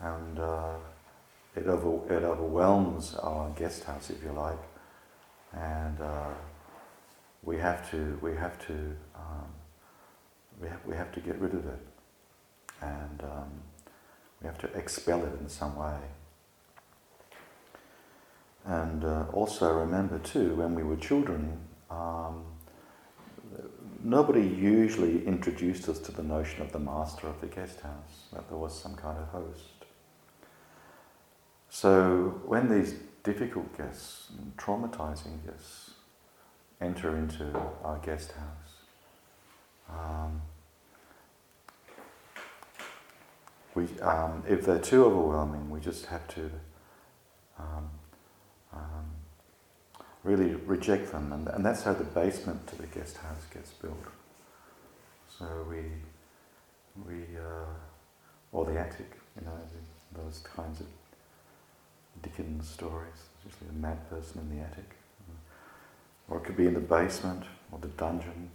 And 0.00 0.38
uh, 0.38 0.76
it, 1.54 1.66
over, 1.66 2.10
it 2.10 2.22
overwhelms 2.22 3.16
our 3.16 3.50
guest 3.50 3.84
house, 3.84 4.08
if 4.08 4.22
you 4.22 4.32
like, 4.32 4.62
and 5.52 6.00
uh, 6.00 6.30
we 7.42 7.58
have 7.58 7.90
to 7.90 8.18
we 8.22 8.34
have 8.36 8.58
to 8.66 8.72
um, 9.14 9.48
we 10.60 10.68
have 10.68 10.80
we 10.86 10.94
have 10.94 11.12
to 11.12 11.20
get 11.20 11.38
rid 11.38 11.52
of 11.54 11.66
it, 11.66 11.80
and 12.80 13.22
um, 13.22 13.50
we 14.40 14.46
have 14.46 14.58
to 14.58 14.66
expel 14.74 15.24
it 15.24 15.32
in 15.40 15.48
some 15.48 15.76
way. 15.76 15.98
And 18.64 19.04
uh, 19.04 19.24
also 19.32 19.72
remember 19.72 20.18
too, 20.18 20.54
when 20.54 20.74
we 20.74 20.82
were 20.82 20.96
children, 20.96 21.58
um, 21.90 22.44
nobody 24.02 24.42
usually 24.42 25.26
introduced 25.26 25.88
us 25.88 25.98
to 26.00 26.12
the 26.12 26.22
notion 26.22 26.62
of 26.62 26.72
the 26.72 26.78
master 26.78 27.26
of 27.26 27.40
the 27.40 27.46
guest 27.46 27.80
house, 27.80 28.26
that 28.32 28.48
there 28.48 28.58
was 28.58 28.78
some 28.78 28.94
kind 28.94 29.18
of 29.18 29.28
host. 29.28 29.86
So 31.70 32.40
when 32.46 32.68
these 32.68 32.94
difficult 33.24 33.76
guests, 33.76 34.28
traumatizing 34.56 35.44
guests, 35.44 35.92
enter 36.80 37.16
into 37.16 37.44
our 37.82 37.98
guest 37.98 38.32
house, 38.32 38.74
um, 39.90 40.42
we, 43.78 44.00
um, 44.00 44.42
if 44.48 44.66
they're 44.66 44.80
too 44.80 45.04
overwhelming, 45.04 45.70
we 45.70 45.78
just 45.78 46.06
have 46.06 46.26
to 46.28 46.50
um, 47.58 47.90
um, 48.72 49.06
really 50.24 50.54
reject 50.54 51.12
them, 51.12 51.32
and, 51.32 51.46
and 51.48 51.64
that's 51.64 51.84
how 51.84 51.92
the 51.92 52.04
basement 52.04 52.66
to 52.66 52.76
the 52.76 52.88
guest 52.88 53.18
house 53.18 53.44
gets 53.54 53.70
built. 53.70 54.04
So 55.38 55.46
we, 55.70 55.82
we, 57.06 57.22
uh, 57.36 57.70
or 58.50 58.64
the 58.64 58.80
attic, 58.80 59.12
you 59.38 59.46
know, 59.46 59.52
those 60.16 60.40
kinds 60.56 60.80
of 60.80 60.86
Dickens 62.20 62.68
stories, 62.68 63.28
usually 63.44 63.70
a 63.70 63.80
mad 63.80 64.10
person 64.10 64.40
in 64.40 64.58
the 64.58 64.64
attic. 64.64 64.90
Or 66.28 66.38
it 66.38 66.44
could 66.44 66.56
be 66.56 66.66
in 66.66 66.74
the 66.74 66.80
basement 66.80 67.44
or 67.70 67.78
the 67.78 67.88
dungeon, 67.88 68.50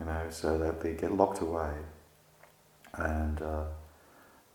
you 0.00 0.06
know, 0.06 0.26
so 0.30 0.58
that 0.58 0.80
they 0.80 0.94
get 0.94 1.12
locked 1.12 1.40
away 1.40 1.70
and 2.94 3.40
uh, 3.40 3.64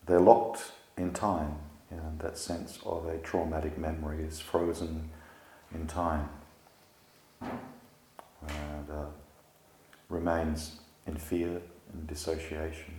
they're 0.05 0.19
locked 0.19 0.71
in 0.97 1.13
time. 1.13 1.55
You 1.91 1.97
know, 1.97 2.13
that 2.19 2.37
sense 2.37 2.79
of 2.85 3.07
a 3.07 3.17
traumatic 3.17 3.77
memory 3.77 4.23
is 4.23 4.39
frozen 4.39 5.09
in 5.73 5.87
time 5.87 6.29
and 7.41 8.89
uh, 8.91 9.05
remains 10.07 10.79
in 11.07 11.15
fear 11.17 11.61
and 11.93 12.07
dissociation 12.07 12.93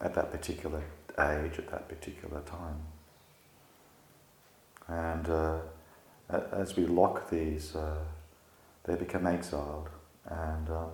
at 0.00 0.14
that 0.14 0.32
particular 0.32 0.82
age, 1.18 1.58
at 1.58 1.70
that 1.70 1.88
particular 1.88 2.40
time. 2.40 2.80
And 4.88 5.28
uh, 5.28 5.58
as 6.52 6.76
we 6.76 6.86
lock 6.86 7.30
these, 7.30 7.76
uh, 7.76 7.98
they 8.84 8.96
become 8.96 9.26
exiled. 9.26 9.88
And, 10.26 10.68
um, 10.70 10.90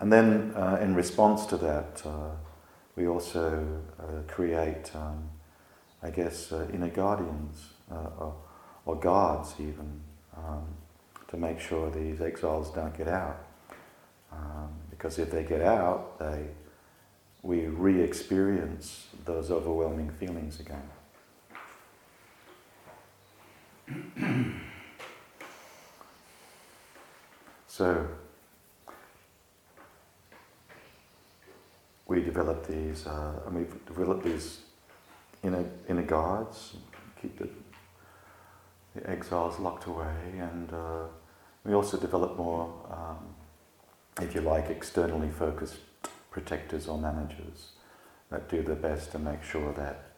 and 0.00 0.10
then, 0.10 0.52
uh, 0.56 0.78
in 0.80 0.94
response 0.94 1.44
to 1.46 1.58
that, 1.58 2.02
uh, 2.06 2.30
we 2.96 3.06
also 3.06 3.82
uh, 3.98 4.22
create, 4.26 4.90
um, 4.96 5.28
I 6.02 6.10
guess, 6.10 6.52
uh, 6.52 6.66
inner 6.72 6.88
guardians 6.88 7.68
or, 7.90 8.34
or, 8.86 8.96
guards, 8.96 9.54
even, 9.58 10.00
um, 10.36 10.64
to 11.28 11.36
make 11.36 11.60
sure 11.60 11.90
these 11.90 12.22
exiles 12.22 12.70
don't 12.70 12.96
get 12.96 13.08
out. 13.08 13.44
Um, 14.32 14.70
because 14.90 15.18
if 15.18 15.30
they 15.30 15.44
get 15.44 15.60
out, 15.60 16.18
they, 16.18 16.46
we 17.42 17.66
re 17.66 18.00
experience 18.00 19.06
those 19.26 19.50
overwhelming 19.50 20.10
feelings 20.10 20.60
again. 20.60 20.90
so, 27.66 28.06
we 32.10 32.20
develop 32.20 32.66
these, 32.66 33.06
uh, 33.06 33.40
and 33.46 33.54
we've 33.54 33.86
developed 33.86 34.24
these 34.24 34.62
inner, 35.44 35.64
inner 35.88 36.02
guards, 36.02 36.74
keep 37.22 37.38
the, 37.38 37.48
the 38.96 39.08
exiles 39.08 39.60
locked 39.60 39.86
away, 39.86 40.16
and 40.36 40.72
uh, 40.72 41.04
we 41.64 41.72
also 41.72 41.96
develop 41.96 42.36
more, 42.36 42.68
um, 42.90 43.32
if 44.20 44.34
you 44.34 44.40
like, 44.40 44.70
externally 44.70 45.30
focused 45.30 45.76
protectors 46.32 46.88
or 46.88 46.98
managers 46.98 47.74
that 48.28 48.48
do 48.48 48.60
their 48.60 48.74
best 48.74 49.12
to 49.12 49.18
make 49.20 49.44
sure 49.44 49.72
that 49.74 50.10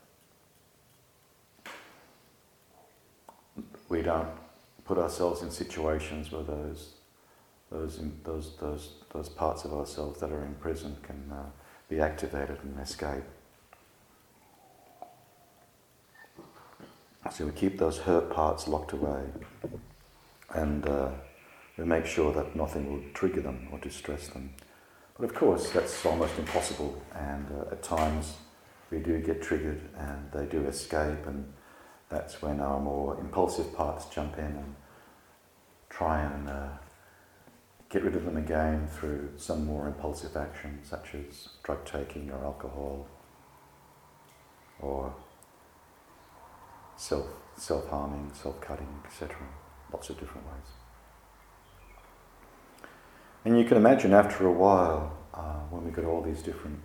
we 3.91 4.01
don't 4.01 4.31
put 4.87 4.97
ourselves 4.97 5.43
in 5.43 5.51
situations 5.51 6.33
where 6.33 6.43
those 6.43 6.93
those 7.71 8.01
those 8.25 8.57
those 8.57 8.89
those 9.13 9.29
parts 9.29 9.65
of 9.65 9.73
ourselves 9.75 10.21
that 10.21 10.31
are 10.31 10.45
in 10.45 10.55
prison 10.55 10.97
can 11.03 11.31
uh, 11.31 11.45
be 11.93 12.01
activated 12.01 12.59
and 12.63 12.81
escape. 12.81 13.23
So 17.31 17.45
we 17.45 17.53
keep 17.53 17.79
those 17.79 17.99
hurt 17.99 18.31
parts 18.31 18.67
locked 18.67 18.93
away, 18.93 19.25
and 20.55 20.87
uh, 20.87 21.11
we 21.77 21.85
make 21.85 22.07
sure 22.07 22.33
that 22.33 22.57
nothing 22.57 22.91
will 22.91 23.03
trigger 23.13 23.43
them 23.43 23.69
or 23.71 23.79
distress 23.79 24.29
them. 24.29 24.55
But 25.19 25.25
of 25.25 25.35
course, 25.35 25.71
that's 25.71 26.05
almost 26.07 26.39
impossible, 26.39 27.01
and 27.15 27.47
uh, 27.53 27.73
at 27.73 27.83
times 27.83 28.37
we 28.91 28.99
do 28.99 29.21
get 29.21 29.43
triggered, 29.43 29.83
and 29.97 30.33
they 30.33 30.47
do 30.47 30.67
escape, 30.67 31.27
and 31.27 31.53
that's 32.09 32.41
when 32.41 32.61
our 32.61 32.81
more 32.81 33.21
impulsive 33.21 33.75
parts 33.75 34.07
jump 34.07 34.39
in 34.39 34.45
and 34.45 34.75
try 35.91 36.23
and 36.23 36.49
uh, 36.49 36.69
get 37.93 38.03
rid 38.03 38.17
of 38.17 38.25
them 38.25 38.39
again 38.39 38.89
through 38.89 39.29
some 39.37 39.67
more 39.67 39.87
impulsive 39.87 40.35
action, 40.35 40.81
such 40.83 41.15
as 41.15 41.49
drug 41.63 41.85
taking 41.85 42.31
or 42.31 42.43
alcohol, 42.43 43.07
or 44.81 45.15
self 46.97 47.27
self 47.57 47.89
harming, 47.91 48.33
self 48.33 48.59
cutting, 48.63 48.89
etc. 49.05 49.37
Lots 49.93 50.09
of 50.09 50.19
different 50.19 50.47
ways. 50.47 50.71
And 53.45 53.59
you 53.59 53.65
can 53.65 53.77
imagine 53.77 54.15
after 54.15 54.47
a 54.47 54.53
while, 54.53 55.19
uh, 55.35 55.61
when 55.71 55.85
we 55.85 55.91
get 55.91 56.05
all 56.05 56.23
these 56.23 56.43
different 56.43 56.79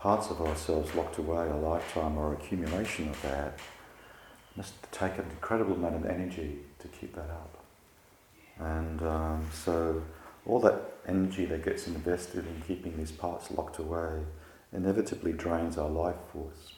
parts 0.00 0.30
of 0.30 0.40
ourselves 0.40 0.94
locked 0.96 1.18
away, 1.18 1.48
a 1.48 1.56
lifetime 1.56 2.18
or 2.18 2.32
accumulation 2.32 3.08
of 3.08 3.22
that, 3.22 3.58
must 4.56 4.74
take 4.90 5.16
an 5.18 5.26
incredible 5.30 5.74
amount 5.74 5.94
of 5.94 6.06
energy 6.06 6.58
to 6.80 6.88
keep 6.88 7.14
that 7.14 7.30
up. 7.30 7.64
And 8.58 9.00
um, 9.02 9.46
so 9.52 10.02
all 10.46 10.60
that 10.60 10.80
energy 11.06 11.44
that 11.46 11.64
gets 11.64 11.86
invested 11.86 12.46
in 12.46 12.62
keeping 12.66 12.96
these 12.96 13.12
parts 13.12 13.50
locked 13.50 13.78
away 13.78 14.22
inevitably 14.72 15.32
drains 15.32 15.76
our 15.76 15.88
life 15.88 16.16
force, 16.32 16.74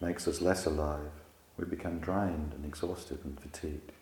makes 0.00 0.28
us 0.28 0.40
less 0.40 0.66
alive. 0.66 1.10
We 1.56 1.64
become 1.64 1.98
drained 1.98 2.52
and 2.54 2.64
exhausted 2.64 3.18
and 3.24 3.38
fatigued. 3.38 3.92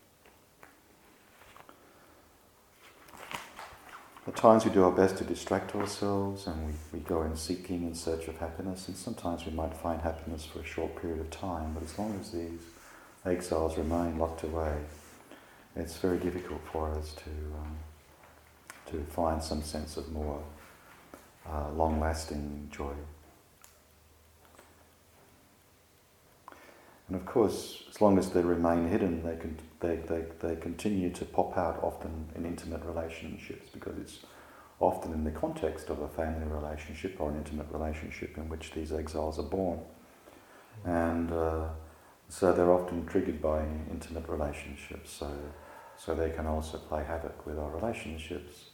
At 4.26 4.36
times 4.36 4.66
we 4.66 4.70
do 4.70 4.84
our 4.84 4.92
best 4.92 5.16
to 5.18 5.24
distract 5.24 5.74
ourselves 5.74 6.46
and 6.46 6.66
we, 6.66 6.72
we 6.92 7.00
go 7.00 7.22
in 7.22 7.34
seeking 7.34 7.84
in 7.84 7.94
search 7.94 8.28
of 8.28 8.36
happiness, 8.36 8.86
and 8.86 8.96
sometimes 8.96 9.46
we 9.46 9.52
might 9.52 9.74
find 9.74 10.02
happiness 10.02 10.44
for 10.44 10.60
a 10.60 10.64
short 10.64 11.00
period 11.00 11.18
of 11.18 11.30
time, 11.30 11.72
but 11.72 11.82
as 11.82 11.98
long 11.98 12.18
as 12.20 12.30
these 12.30 12.60
exiles 13.24 13.78
remain 13.78 14.18
locked 14.18 14.42
away, 14.42 14.74
it's 15.74 15.96
very 15.96 16.18
difficult 16.18 16.60
for 16.70 16.90
us 16.90 17.14
to, 17.14 17.30
um, 17.30 17.78
to 18.90 19.04
find 19.10 19.42
some 19.42 19.62
sense 19.62 19.96
of 19.96 20.10
more 20.12 20.42
uh, 21.48 21.70
long 21.72 22.00
lasting 22.00 22.68
joy. 22.70 22.92
And 27.08 27.16
of 27.16 27.24
course, 27.24 27.84
as 27.88 28.00
long 28.02 28.18
as 28.18 28.30
they 28.30 28.42
remain 28.42 28.88
hidden, 28.88 29.22
they, 29.24 29.36
can, 29.36 29.58
they, 29.80 29.96
they, 29.96 30.24
they 30.40 30.56
continue 30.56 31.10
to 31.10 31.24
pop 31.24 31.56
out 31.56 31.80
often 31.82 32.28
in 32.36 32.44
intimate 32.44 32.84
relationships 32.84 33.70
because 33.72 33.96
it's 33.98 34.18
often 34.78 35.12
in 35.12 35.24
the 35.24 35.30
context 35.30 35.88
of 35.88 36.00
a 36.00 36.08
family 36.08 36.46
relationship 36.46 37.16
or 37.18 37.30
an 37.30 37.36
intimate 37.38 37.66
relationship 37.72 38.36
in 38.36 38.48
which 38.48 38.72
these 38.72 38.92
exiles 38.92 39.38
are 39.38 39.44
born. 39.44 39.80
And 40.84 41.32
uh, 41.32 41.68
so 42.28 42.52
they're 42.52 42.72
often 42.72 43.06
triggered 43.06 43.40
by 43.40 43.64
intimate 43.90 44.28
relationships, 44.28 45.10
so, 45.10 45.32
so 45.96 46.14
they 46.14 46.30
can 46.30 46.46
also 46.46 46.76
play 46.76 47.04
havoc 47.04 47.46
with 47.46 47.58
our 47.58 47.70
relationships. 47.70 48.67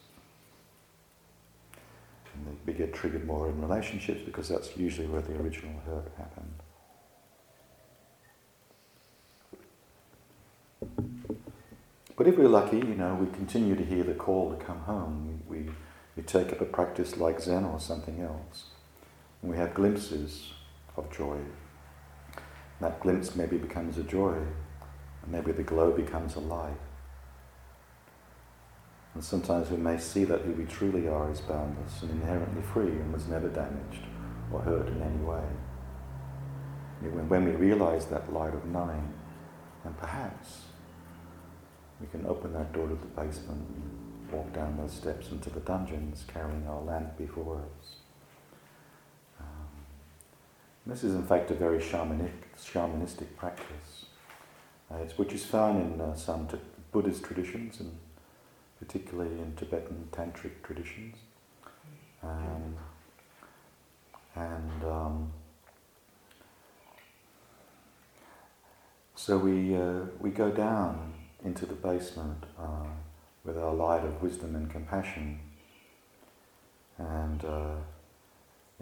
And 2.34 2.58
we 2.66 2.72
get 2.72 2.92
triggered 2.92 3.26
more 3.26 3.48
in 3.48 3.60
relationships 3.60 4.20
because 4.24 4.48
that's 4.48 4.76
usually 4.76 5.06
where 5.06 5.22
the 5.22 5.34
original 5.36 5.80
hurt 5.86 6.10
happened. 6.18 6.54
But 12.16 12.28
if 12.28 12.36
we're 12.36 12.48
lucky, 12.48 12.76
you 12.76 12.94
know, 12.94 13.14
we 13.14 13.26
continue 13.34 13.74
to 13.74 13.84
hear 13.84 14.04
the 14.04 14.14
call 14.14 14.56
to 14.56 14.64
come 14.64 14.80
home. 14.80 15.40
We, 15.48 15.56
we, 15.56 15.70
we 16.16 16.22
take 16.22 16.52
up 16.52 16.60
a 16.60 16.64
practice 16.64 17.16
like 17.16 17.40
Zen 17.40 17.64
or 17.64 17.80
something 17.80 18.20
else, 18.20 18.66
and 19.42 19.50
we 19.50 19.56
have 19.56 19.74
glimpses 19.74 20.52
of 20.96 21.10
joy 21.10 21.38
that 22.80 23.00
glimpse 23.00 23.34
maybe 23.34 23.56
becomes 23.56 23.98
a 23.98 24.02
joy, 24.02 24.34
and 24.34 25.32
maybe 25.32 25.52
the 25.52 25.62
glow 25.62 25.90
becomes 25.90 26.36
a 26.36 26.40
light. 26.40 26.76
And 29.14 29.22
sometimes 29.22 29.70
we 29.70 29.76
may 29.76 29.98
see 29.98 30.24
that 30.24 30.40
who 30.40 30.52
we 30.52 30.64
truly 30.64 31.08
are 31.08 31.30
is 31.30 31.40
boundless 31.40 32.02
and 32.02 32.10
inherently 32.10 32.62
free 32.62 32.88
and 32.88 33.12
was 33.12 33.28
never 33.28 33.48
damaged 33.48 34.02
or 34.52 34.60
hurt 34.60 34.88
in 34.88 35.00
any 35.02 35.24
way. 35.24 35.44
When 37.00 37.44
we 37.44 37.52
realize 37.52 38.06
that 38.06 38.32
light 38.32 38.54
of 38.54 38.64
knowing, 38.66 39.12
then 39.84 39.94
perhaps 39.94 40.62
we 42.00 42.06
can 42.08 42.26
open 42.26 42.52
that 42.54 42.72
door 42.72 42.88
to 42.88 42.94
the 42.94 43.06
basement 43.06 43.66
and 43.68 44.32
walk 44.32 44.52
down 44.52 44.76
those 44.76 44.92
steps 44.92 45.30
into 45.30 45.50
the 45.50 45.60
dungeons 45.60 46.24
carrying 46.26 46.66
our 46.66 46.80
lamp 46.82 47.16
before 47.16 47.58
us. 47.58 47.96
This 50.86 51.02
is, 51.02 51.14
in 51.14 51.26
fact, 51.26 51.50
a 51.50 51.54
very 51.54 51.78
shamanistic, 51.78 52.30
shamanistic 52.58 53.34
practice, 53.36 54.04
uh, 54.90 54.96
which 55.16 55.32
is 55.32 55.42
found 55.42 55.80
in 55.80 55.98
uh, 55.98 56.14
some 56.14 56.46
t- 56.46 56.58
Buddhist 56.92 57.24
traditions, 57.24 57.80
and 57.80 57.96
particularly 58.86 59.38
in 59.40 59.54
Tibetan 59.56 60.08
tantric 60.12 60.62
traditions. 60.62 61.16
Um, 62.22 62.76
and 64.34 64.84
um, 64.84 65.32
so 69.14 69.38
we, 69.38 69.76
uh, 69.76 70.00
we 70.20 70.30
go 70.30 70.50
down 70.50 71.14
into 71.44 71.66
the 71.66 71.74
basement 71.74 72.44
uh, 72.58 72.86
with 73.44 73.58
our 73.58 73.74
light 73.74 74.04
of 74.04 74.22
wisdom 74.22 74.56
and 74.56 74.70
compassion. 74.70 75.38
And 76.98 77.44
uh, 77.44 77.76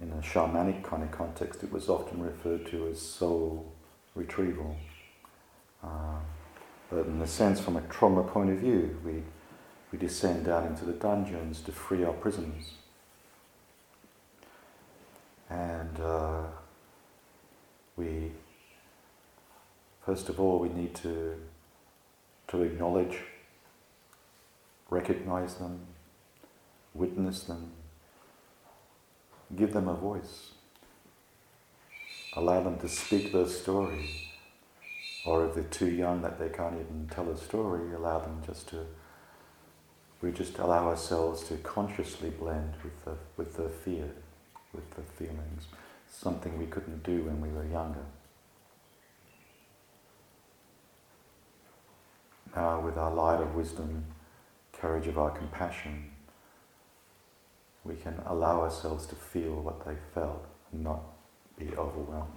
in 0.01 0.11
a 0.11 0.23
shamanic 0.23 0.85
kind 0.85 1.03
of 1.03 1.11
context, 1.11 1.63
it 1.63 1.73
was 1.73 1.89
often 1.89 2.23
referred 2.23 2.67
to 2.67 2.89
as 2.89 3.01
soul 3.01 3.73
retrieval. 4.15 4.77
Uh, 5.83 6.19
but 6.91 7.07
in 7.07 7.21
a 7.21 7.27
sense, 7.27 7.61
from 7.61 7.77
a 7.77 7.81
trauma 7.83 8.23
point 8.23 8.51
of 8.51 8.59
view, 8.59 8.99
we, 9.05 9.23
we 9.93 9.99
descend 9.99 10.47
down 10.47 10.67
into 10.67 10.87
the 10.87 10.93
dungeons 10.93 11.61
to 11.61 11.71
free 11.71 12.03
our 12.03 12.15
prisoners. 12.15 12.73
And 15.51 16.01
uh, 16.01 16.45
we, 17.97 18.33
first 20.07 20.31
of 20.31 20.41
all, 20.41 20.59
we 20.59 20.71
need 20.71 20.95
to, 20.97 21.37
to 22.49 22.63
acknowledge, 22.63 23.19
recognize 24.89 25.55
them, 25.57 25.81
witness 26.95 27.43
them, 27.43 27.73
give 29.55 29.75
them 29.75 29.89
a 29.89 29.95
voice, 29.95 30.53
allow 32.35 32.63
them 32.63 32.79
to 32.79 32.89
speak 32.89 33.31
their 33.33 33.47
story. 33.47 34.09
Or 35.27 35.47
if 35.47 35.55
they're 35.55 35.65
too 35.65 35.91
young 35.91 36.23
that 36.23 36.39
they 36.39 36.49
can't 36.49 36.75
even 36.75 37.09
tell 37.11 37.29
a 37.31 37.37
story, 37.37 37.95
allow 37.95 38.21
them 38.21 38.43
just 38.47 38.69
to, 38.71 38.87
we 40.23 40.31
just 40.31 40.59
allow 40.59 40.87
ourselves 40.87 41.43
to 41.49 41.57
consciously 41.59 42.31
blend 42.31 42.75
with 42.85 43.05
the, 43.05 43.17
with 43.37 43.57
the 43.57 43.69
fear, 43.69 44.09
with 44.73 44.89
the 44.95 45.03
feelings, 45.03 45.67
something 46.09 46.57
we 46.59 46.67
couldn't 46.67 47.03
do 47.03 47.25
when 47.25 47.41
we 47.41 47.49
were 47.49 47.67
younger. 47.67 48.05
Now, 52.55 52.81
with 52.81 52.97
our 52.97 53.13
light 53.13 53.41
of 53.41 53.55
wisdom, 53.55 54.05
courage 54.73 55.09
of 55.09 55.19
our 55.19 55.31
compassion, 55.31 56.11
we 57.83 57.97
can 57.97 58.21
allow 58.27 58.61
ourselves 58.61 59.07
to 59.07 59.17
feel 59.17 59.55
what 59.55 59.85
they 59.85 59.97
felt 60.15 60.47
and 60.71 60.85
not 60.85 61.03
be 61.59 61.69
overwhelmed. 61.77 62.31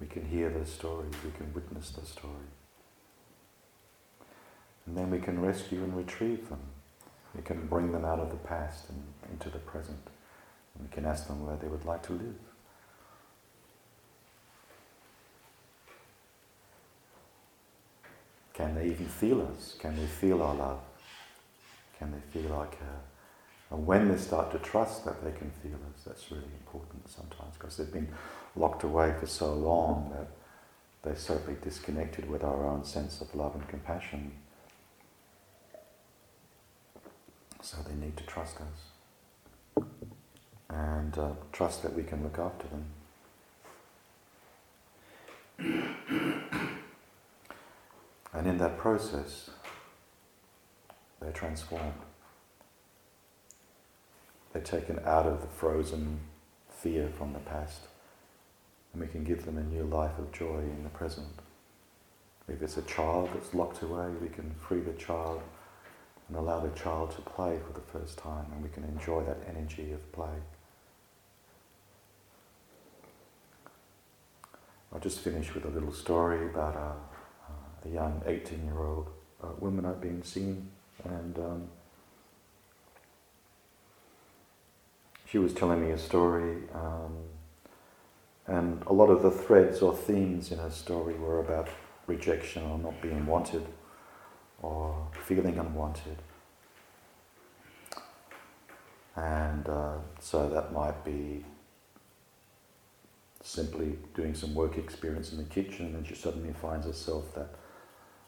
We 0.00 0.06
can 0.08 0.26
hear 0.26 0.50
their 0.50 0.66
stories, 0.66 1.14
we 1.24 1.30
can 1.30 1.52
witness 1.54 1.90
their 1.90 2.04
story. 2.04 2.48
And 4.86 4.96
then 4.96 5.10
we 5.10 5.18
can 5.18 5.40
rescue 5.40 5.82
and 5.82 5.96
retrieve 5.96 6.48
them. 6.48 6.60
We 7.34 7.42
can 7.42 7.66
bring 7.66 7.92
them 7.92 8.04
out 8.04 8.20
of 8.20 8.30
the 8.30 8.36
past 8.36 8.88
and 8.88 9.02
into 9.30 9.50
the 9.50 9.58
present. 9.58 9.98
And 10.74 10.88
we 10.88 10.94
can 10.94 11.04
ask 11.04 11.26
them 11.26 11.44
where 11.44 11.56
they 11.56 11.68
would 11.68 11.84
like 11.84 12.02
to 12.04 12.12
live. 12.12 12.38
Can 18.54 18.74
they 18.74 18.86
even 18.86 19.06
feel 19.06 19.42
us? 19.42 19.76
Can 19.78 19.96
they 19.96 20.06
feel 20.06 20.42
our 20.42 20.54
love? 20.54 20.80
Can 21.98 22.10
they 22.10 22.40
feel 22.40 22.50
like, 22.56 22.78
uh, 22.80 23.74
and 23.74 23.86
when 23.86 24.08
they 24.08 24.16
start 24.16 24.50
to 24.52 24.58
trust 24.58 25.04
that 25.04 25.22
they 25.22 25.32
can 25.32 25.50
feel 25.62 25.78
us, 25.94 26.04
that's 26.06 26.30
really 26.30 26.44
important 26.60 27.06
sometimes 27.08 27.54
because 27.58 27.76
they've 27.76 27.92
been 27.92 28.08
locked 28.54 28.82
away 28.82 29.14
for 29.20 29.26
so 29.26 29.52
long 29.52 30.10
that 30.14 30.28
they're 31.02 31.20
certainly 31.20 31.58
disconnected 31.62 32.30
with 32.30 32.42
our 32.44 32.66
own 32.66 32.84
sense 32.84 33.20
of 33.20 33.34
love 33.34 33.54
and 33.54 33.68
compassion. 33.68 34.32
So 37.66 37.78
they 37.82 37.96
need 37.96 38.16
to 38.16 38.24
trust 38.26 38.58
us 38.60 39.84
and 40.70 41.18
uh, 41.18 41.30
trust 41.50 41.82
that 41.82 41.92
we 41.94 42.04
can 42.04 42.22
look 42.22 42.38
after 42.38 42.68
them. 42.68 42.84
and 48.32 48.46
in 48.46 48.56
that 48.58 48.78
process, 48.78 49.50
they're 51.20 51.32
transformed. 51.32 52.02
They're 54.52 54.62
taken 54.62 55.00
out 55.04 55.26
of 55.26 55.40
the 55.40 55.48
frozen 55.48 56.20
fear 56.70 57.08
from 57.18 57.32
the 57.32 57.40
past, 57.40 57.80
and 58.92 59.02
we 59.02 59.08
can 59.08 59.24
give 59.24 59.44
them 59.44 59.58
a 59.58 59.64
new 59.64 59.82
life 59.82 60.16
of 60.20 60.30
joy 60.30 60.60
in 60.60 60.84
the 60.84 60.90
present. 60.90 61.40
If 62.46 62.62
it's 62.62 62.76
a 62.76 62.82
child 62.82 63.30
that's 63.34 63.54
locked 63.54 63.82
away, 63.82 64.10
we 64.22 64.28
can 64.28 64.54
free 64.68 64.82
the 64.82 64.92
child 64.92 65.42
and 66.28 66.36
allow 66.36 66.60
the 66.60 66.70
child 66.70 67.12
to 67.12 67.22
play 67.22 67.58
for 67.66 67.72
the 67.72 67.86
first 67.86 68.18
time, 68.18 68.46
and 68.52 68.62
we 68.62 68.68
can 68.68 68.84
enjoy 68.84 69.22
that 69.24 69.38
energy 69.48 69.92
of 69.92 70.12
play. 70.12 70.36
I'll 74.92 75.00
just 75.00 75.20
finish 75.20 75.54
with 75.54 75.64
a 75.64 75.68
little 75.68 75.92
story 75.92 76.46
about 76.46 76.74
a, 76.74 77.88
a 77.88 77.92
young 77.92 78.22
18 78.26 78.64
year 78.64 78.78
old 78.78 79.10
uh, 79.42 79.48
woman 79.58 79.84
I've 79.84 80.00
been 80.00 80.22
seeing 80.22 80.70
and 81.04 81.38
um, 81.38 81.68
she 85.26 85.38
was 85.38 85.52
telling 85.52 85.84
me 85.84 85.90
a 85.90 85.98
story, 85.98 86.62
um, 86.74 87.16
and 88.46 88.82
a 88.86 88.92
lot 88.92 89.06
of 89.10 89.22
the 89.22 89.30
threads 89.30 89.82
or 89.82 89.94
themes 89.94 90.52
in 90.52 90.58
her 90.58 90.70
story 90.70 91.14
were 91.14 91.40
about 91.40 91.68
rejection 92.06 92.62
or 92.64 92.78
not 92.78 93.00
being 93.02 93.26
wanted 93.26 93.66
or 94.62 95.08
feeling 95.12 95.58
unwanted. 95.58 96.16
And 99.14 99.68
uh, 99.68 99.98
so 100.20 100.48
that 100.48 100.72
might 100.72 101.04
be 101.04 101.44
simply 103.42 103.98
doing 104.14 104.34
some 104.34 104.54
work 104.54 104.76
experience 104.76 105.32
in 105.32 105.38
the 105.38 105.44
kitchen, 105.44 105.94
and 105.94 106.06
she 106.06 106.14
suddenly 106.14 106.52
finds 106.52 106.86
herself 106.86 107.34
that 107.34 107.48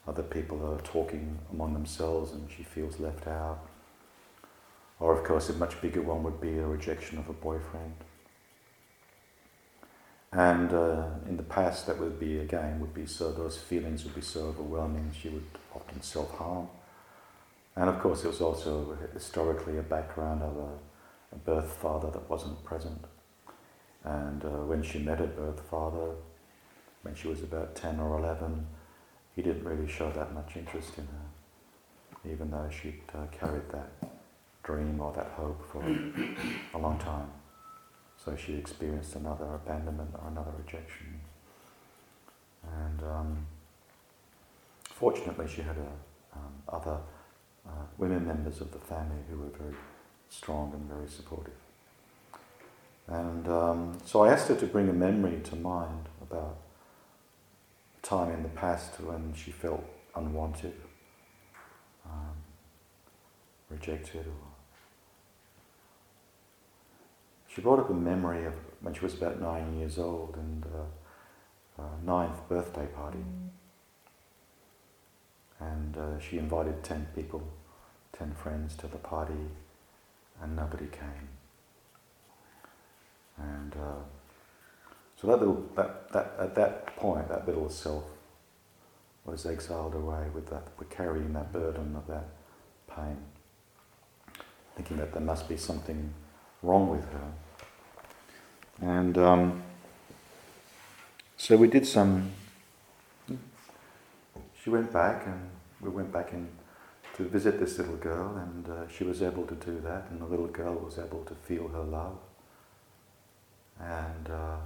other 0.07 0.23
people 0.23 0.65
are 0.67 0.81
talking 0.81 1.39
among 1.53 1.75
themselves 1.75 2.33
and 2.33 2.51
she 2.51 2.63
feels 2.63 2.99
left 2.99 3.27
out. 3.27 3.59
Or, 5.01 5.17
of 5.17 5.25
course, 5.25 5.51
a 5.51 5.53
much 5.53 5.81
bigger 5.83 6.01
one 6.01 6.23
would 6.23 6.41
be 6.41 6.59
a 6.59 6.67
rejection 6.67 7.19
of 7.19 7.29
a 7.29 7.33
boyfriend. 7.33 7.95
And 10.33 10.73
uh, 10.73 11.07
in 11.27 11.37
the 11.37 11.43
past, 11.43 11.87
that 11.87 11.99
would 11.99 12.21
be, 12.21 12.39
again, 12.39 12.81
would 12.81 12.93
be 12.93 13.07
so, 13.07 13.33
those 13.33 13.57
feelings 13.57 14.05
would 14.05 14.15
be 14.15 14.21
so 14.21 14.47
overwhelming, 14.49 15.11
she 15.19 15.31
would 15.31 15.47
often 15.75 16.03
self 16.03 16.31
harm. 16.33 16.69
And 17.77 17.89
of 17.89 18.01
course, 18.01 18.25
it 18.25 18.27
was 18.27 18.41
also 18.41 18.99
historically 19.15 19.79
a 19.79 19.83
background 19.83 20.43
of 20.43 20.57
a, 20.57 21.35
a 21.35 21.39
birth 21.39 21.73
father 21.81 22.11
that 22.11 22.29
wasn't 22.29 22.63
present. 22.65 23.05
And 24.05 24.45
uh, 24.45 24.49
when 24.67 24.83
she 24.83 24.99
met 24.99 25.19
her 25.19 25.27
birth 25.27 25.61
father, 25.71 26.15
when 27.03 27.15
she 27.15 27.29
was 27.29 27.43
about 27.43 27.75
10 27.75 28.01
or 28.01 28.19
11, 28.19 28.67
he 29.35 29.43
didn't 29.43 29.65
really 29.65 29.89
show 29.89 30.11
that 30.11 30.35
much 30.35 30.57
interest 30.57 30.99
in 30.99 31.07
her, 31.07 32.31
even 32.33 32.51
though 32.51 32.69
she'd 32.71 33.01
uh, 33.15 33.27
carried 33.31 33.69
that 33.71 34.11
dream 34.63 35.01
or 35.01 35.13
that 35.13 35.29
hope 35.37 35.63
for 35.71 35.83
a 36.75 36.79
long 36.79 36.99
time. 36.99 37.31
So 38.29 38.37
she 38.37 38.57
experienced 38.57 39.17
another 39.17 39.47
abandonment 39.55 40.11
or 40.13 40.29
another 40.29 40.53
rejection. 40.59 41.19
And 42.63 43.03
um, 43.03 43.47
fortunately, 44.85 45.49
she 45.49 45.63
had 45.63 45.77
a, 45.79 46.37
um, 46.39 46.53
other 46.69 46.99
uh, 47.67 47.85
women 47.97 48.27
members 48.27 48.61
of 48.61 48.71
the 48.71 48.81
family 48.81 49.23
who 49.31 49.39
were 49.39 49.59
very 49.59 49.75
strong 50.29 50.75
and 50.75 50.83
very 50.91 51.09
supportive. 51.09 51.55
And 53.07 53.49
um, 53.49 53.99
so 54.05 54.25
I 54.25 54.33
asked 54.33 54.49
her 54.49 54.57
to 54.57 54.67
bring 54.67 54.91
a 54.91 54.93
memory 54.93 55.41
to 55.45 55.57
mind 55.57 56.11
about 56.21 56.59
a 57.97 58.07
time 58.07 58.31
in 58.31 58.43
the 58.43 58.51
past 58.51 59.01
when 59.01 59.33
she 59.35 59.53
felt 59.53 59.83
unwanted, 60.15 60.75
um, 62.05 62.37
rejected. 63.71 64.27
Or 64.27 64.48
she 67.49 67.61
brought 67.61 67.81
up 67.81 67.91
a 67.91 67.95
memory 67.95 68.45
of 68.45 68.55
when 68.81 68.95
she 68.95 69.01
was 69.01 69.15
about 69.15 69.41
nine 69.41 69.79
years 69.79 69.99
old 69.99 70.37
and 70.37 70.65
uh, 70.67 71.83
uh, 71.83 71.87
ninth 72.05 72.49
birthday 72.49 72.87
party. 72.87 73.25
And 75.61 75.97
uh, 75.97 76.21
she 76.21 76.39
invited 76.39 76.85
ten 76.85 77.09
people, 77.15 77.43
ten 78.13 78.33
friends 78.35 78.77
to 78.77 78.87
the 78.87 78.99
party, 78.99 79.49
and 80.41 80.55
nobody 80.55 80.87
came. 80.87 81.29
And 83.37 83.75
uh, 83.75 84.03
so 85.21 85.27
that 85.27 85.39
little, 85.39 85.65
that, 85.75 86.13
that, 86.13 86.35
at 86.39 86.55
that 86.55 86.97
point, 86.97 87.29
that 87.29 87.47
little 87.47 87.69
self 87.69 88.05
was 89.25 89.47
exiled 89.47 89.95
away 89.95 90.27
with 90.33 90.49
that, 90.51 90.69
carrying 90.91 91.33
that 91.33 91.53
burden 91.53 91.97
of 91.97 92.07
that 92.07 92.29
pain, 92.95 93.17
thinking 94.77 94.99
that 94.99 95.13
there 95.13 95.23
must 95.23 95.49
be 95.49 95.57
something 95.57 96.15
wrong 96.63 96.89
with 96.91 97.05
her. 97.13 97.33
And 98.81 99.19
um, 99.19 99.63
so 101.37 101.57
we 101.57 101.69
did 101.69 101.87
some. 101.87 102.31
She 104.63 104.71
went 104.71 104.93
back, 104.93 105.27
and 105.27 105.51
we 105.81 105.89
went 105.89 106.13
back 106.13 106.33
in 106.33 106.49
to 107.17 107.25
visit 107.25 107.59
this 107.59 107.79
little 107.79 107.97
girl, 107.97 108.37
and 108.37 108.69
uh, 108.69 108.89
she 108.89 109.03
was 109.03 109.23
able 109.23 109.45
to 109.47 109.55
do 109.55 109.81
that, 109.81 110.07
and 110.11 110.21
the 110.21 110.27
little 110.27 110.47
girl 110.47 110.75
was 110.75 110.99
able 110.99 111.25
to 111.25 111.35
feel 111.35 111.69
her 111.69 111.83
love. 111.83 112.19
And 113.81 114.31
uh, 114.31 114.57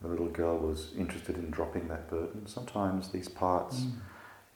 the 0.00 0.08
little 0.08 0.28
girl 0.28 0.58
was 0.58 0.92
interested 0.96 1.36
in 1.36 1.50
dropping 1.50 1.88
that 1.88 2.08
burden. 2.08 2.46
Sometimes 2.46 3.08
these 3.08 3.28
parts 3.28 3.80
mm. 3.80 3.92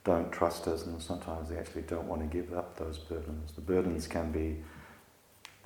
don't 0.04 0.32
trust 0.32 0.66
us, 0.68 0.86
and 0.86 1.02
sometimes 1.02 1.50
they 1.50 1.56
actually 1.56 1.82
don't 1.82 2.06
want 2.06 2.22
to 2.22 2.28
give 2.28 2.54
up 2.54 2.78
those 2.78 2.98
burdens. 2.98 3.52
The 3.52 3.60
burdens 3.60 4.06
can 4.06 4.32
be 4.32 4.62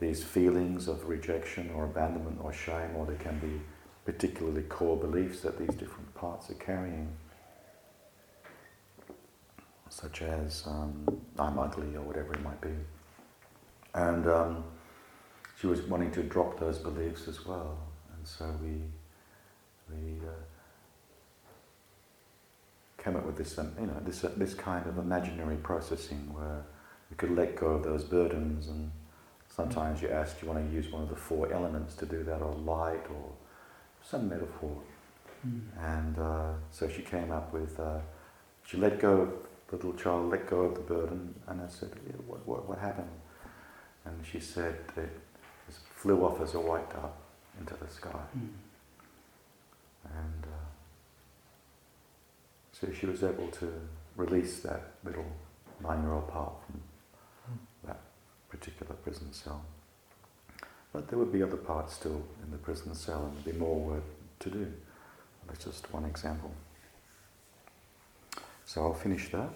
these 0.03 0.25
feelings 0.25 0.89
of 0.89 1.09
rejection 1.09 1.71
or 1.75 1.85
abandonment 1.85 2.39
or 2.43 2.53
shame, 2.53 2.91
or 2.97 3.07
there 3.07 3.17
can 3.17 3.39
be 3.39 3.61
particularly 4.05 4.63
core 4.63 4.97
beliefs 4.97 5.41
that 5.43 5.57
these 5.59 5.75
different 5.77 6.13
parts 6.15 6.51
are 6.51 6.55
carrying, 6.55 7.09
such 9.89 10.23
as 10.23 10.65
um, 10.67 11.07
I'm 11.39 11.57
ugly 11.59 11.95
or 11.95 12.03
whatever 12.03 12.33
it 12.33 12.43
might 12.43 12.61
be. 12.61 12.75
And 13.95 14.27
um, 14.27 14.65
she 15.61 15.69
was 15.69 15.83
wanting 15.83 16.11
to 16.13 16.23
drop 16.25 16.59
those 16.59 16.79
beliefs 16.79 17.29
as 17.29 17.47
well, 17.47 17.79
and 18.17 18.27
so 18.27 18.53
we 18.61 18.83
we 19.89 20.19
uh, 20.27 20.33
came 22.99 23.15
up 23.15 23.25
with 23.25 23.37
this, 23.37 23.57
um, 23.57 23.73
you 23.79 23.87
know, 23.87 24.01
this 24.05 24.25
uh, 24.25 24.33
this 24.37 24.55
kind 24.55 24.85
of 24.89 24.99
imaginary 24.99 25.57
processing 25.57 26.33
where 26.35 26.65
we 27.09 27.17
could 27.17 27.37
let 27.37 27.55
go 27.55 27.67
of 27.69 27.85
those 27.85 28.03
burdens 28.03 28.67
and 28.67 28.91
sometimes 29.55 30.01
you 30.03 30.09
ask, 30.09 30.41
do 30.41 30.47
you 30.47 30.53
want 30.53 30.67
to 30.67 30.75
use 30.75 30.91
one 30.91 31.03
of 31.03 31.09
the 31.09 31.17
four 31.17 31.53
elements 31.53 31.95
to 31.97 32.07
do 32.07 32.23
that, 32.25 32.41
or 32.41 32.55
light, 32.55 33.05
or 33.11 33.33
some 34.03 34.29
metaphor. 34.29 34.77
Mm. 35.47 35.61
And 35.81 36.19
uh, 36.19 36.53
so 36.71 36.89
she 36.89 37.03
came 37.03 37.31
up 37.31 37.53
with, 37.53 37.79
uh, 37.79 37.99
she 38.65 38.77
let 38.77 39.01
go, 39.01 39.21
of 39.21 39.33
the 39.69 39.77
little 39.77 39.95
child 39.95 40.31
let 40.31 40.47
go 40.49 40.63
of 40.63 40.75
the 40.75 40.81
burden, 40.81 41.35
and 41.47 41.61
I 41.61 41.69
said, 41.69 41.91
yeah, 42.07 42.13
what, 42.27 42.47
what, 42.47 42.69
what 42.69 42.79
happened? 42.79 43.09
And 44.05 44.25
she 44.31 44.41
said 44.41 44.77
it 44.97 45.11
flew 45.95 46.25
off 46.25 46.41
as 46.41 46.55
a 46.55 46.61
white 46.61 46.91
dove 46.91 47.13
into 47.61 47.75
the 47.75 47.89
sky. 47.89 48.11
Mm. 48.37 48.49
And 50.05 50.45
uh, 50.45 50.69
so 52.73 52.93
she 52.93 53.07
was 53.07 53.23
able 53.23 53.49
to 53.49 53.73
release 54.17 54.61
that 54.61 54.95
little 55.05 55.25
nine-year-old 55.81 56.29
part 56.29 56.53
from 56.67 56.81
mm. 56.81 56.83
that 56.83 56.92
particular 58.53 58.95
prison 58.97 59.33
cell. 59.33 59.65
But 60.93 61.09
there 61.09 61.19
would 61.19 61.33
be 61.33 61.43
other 61.43 61.57
parts 61.57 61.95
still 61.95 62.23
in 62.45 62.51
the 62.51 62.59
prison 62.59 62.95
cell 62.95 63.25
and 63.25 63.33
there'd 63.35 63.57
be 63.57 63.65
more 63.65 63.81
work 63.81 64.05
to 64.41 64.51
do. 64.51 64.73
That's 65.49 65.65
just 65.65 65.91
one 65.93 66.05
example. 66.05 66.53
So 68.67 68.83
I'll 68.83 68.95
finish 68.95 69.31
that. 69.33 69.51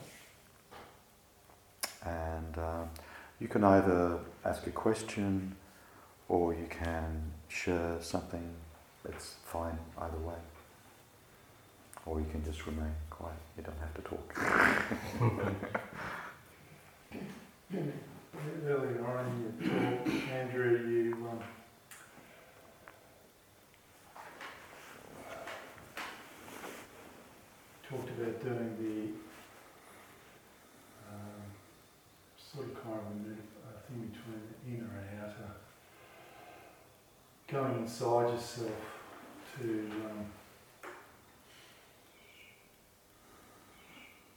And 2.04 2.58
uh, 2.58 2.84
you 3.38 3.48
can 3.48 3.64
either 3.64 4.18
ask 4.44 4.66
a 4.66 4.70
question 4.70 5.54
or 6.28 6.54
you 6.54 6.66
can 6.70 7.32
share 7.48 7.98
something 8.00 8.48
It's 9.04 9.34
fine 9.44 9.78
either 9.98 10.18
way. 10.18 10.40
Or 12.06 12.20
you 12.20 12.26
can 12.32 12.42
just 12.44 12.66
remain 12.66 12.94
quiet. 13.10 13.36
You 13.56 13.62
don't 13.62 13.78
have 13.78 13.94
to 13.94 14.02
talk. 14.10 14.26
earlier 18.66 19.04
on 19.06 19.26
in 19.26 19.36
your 19.42 19.70
talk, 19.70 20.08
Andrew, 20.32 20.86
you 20.88 21.28
um, 21.30 21.40
talked 27.88 28.08
about 28.10 28.42
doing 28.42 28.76
the 28.80 28.96
um, 31.08 31.42
sort 32.36 32.66
of 32.66 32.82
kind 32.82 32.96
of 32.96 33.02
a 33.02 33.80
thing 33.86 34.10
between 34.10 34.42
the 34.50 34.76
inner 34.76 34.90
and 34.98 35.20
outer, 35.22 35.52
going 37.48 37.82
inside 37.82 38.32
yourself 38.32 38.70
to 39.58 39.70
um, 40.04 40.26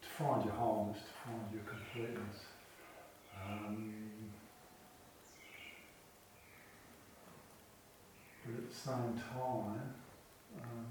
to 0.01 0.07
find 0.07 0.45
your 0.45 0.53
wholeness, 0.53 0.99
to 0.99 1.29
find 1.29 1.51
your 1.51 1.63
completeness. 1.63 2.48
Um, 3.49 3.93
but 8.45 8.53
at 8.55 8.69
the 8.69 8.75
same 8.75 9.21
time, 9.33 9.93
um, 10.61 10.85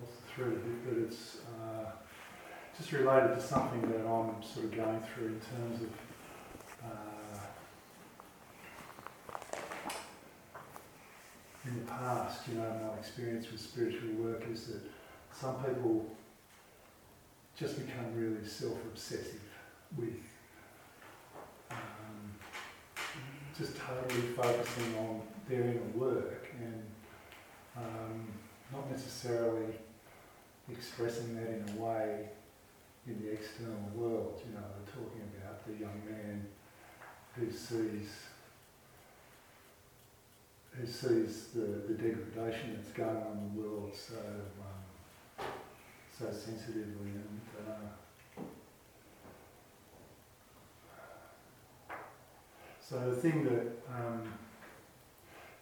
lost 0.00 0.22
the 0.22 0.32
thread 0.34 0.64
bit, 0.64 0.84
but 0.84 1.02
it's 1.04 1.38
uh, 1.46 1.90
just 2.76 2.92
related 2.92 3.34
to 3.34 3.40
something 3.40 3.82
that 3.82 4.00
I'm 4.00 4.42
sort 4.42 4.66
of 4.66 4.76
going 4.76 5.00
through 5.14 5.28
in 5.28 5.40
terms 5.40 5.82
of 5.82 5.90
uh, 6.84 7.38
in 11.64 11.74
the 11.80 11.90
past, 11.90 12.48
you 12.48 12.54
know, 12.54 12.90
my 12.92 12.98
experience 12.98 13.50
with 13.50 13.60
spiritual 13.60 14.10
work 14.14 14.44
is 14.50 14.66
that 14.66 14.82
some 15.32 15.56
people 15.64 16.06
just 17.58 17.78
become 17.78 18.14
really 18.14 18.46
self-obsessive 18.46 19.40
with 19.96 20.20
um, 21.70 22.34
just 23.56 23.76
totally 23.76 24.20
focusing 24.36 24.96
on 24.98 25.22
their 25.48 25.62
inner 25.62 25.80
work 25.94 26.48
and 26.60 26.82
um, 27.76 28.28
not 28.72 28.90
necessarily 28.90 29.74
expressing 30.70 31.34
that 31.36 31.48
in 31.48 31.78
a 31.78 31.82
way 31.82 32.28
in 33.06 33.22
the 33.22 33.32
external 33.32 33.90
world. 33.94 34.40
You 34.46 34.54
know, 34.54 34.64
we're 34.76 34.92
talking 34.92 35.22
about 35.40 35.66
the 35.66 35.72
young 35.72 36.02
man 36.08 36.46
who 37.34 37.50
sees 37.50 38.08
who 40.72 40.86
sees 40.86 41.48
the, 41.54 41.60
the 41.88 41.94
degradation 41.94 42.76
that's 42.76 42.90
going 42.90 43.16
on 43.16 43.38
in 43.38 43.56
the 43.56 43.62
world 43.62 43.94
so 43.94 44.14
um, 44.14 44.75
so 46.18 46.24
sensitively 46.32 47.12
and 47.12 47.40
uh, 47.68 47.88
so 52.80 53.10
the 53.10 53.16
thing 53.16 53.44
that 53.44 53.66
um, 53.92 54.22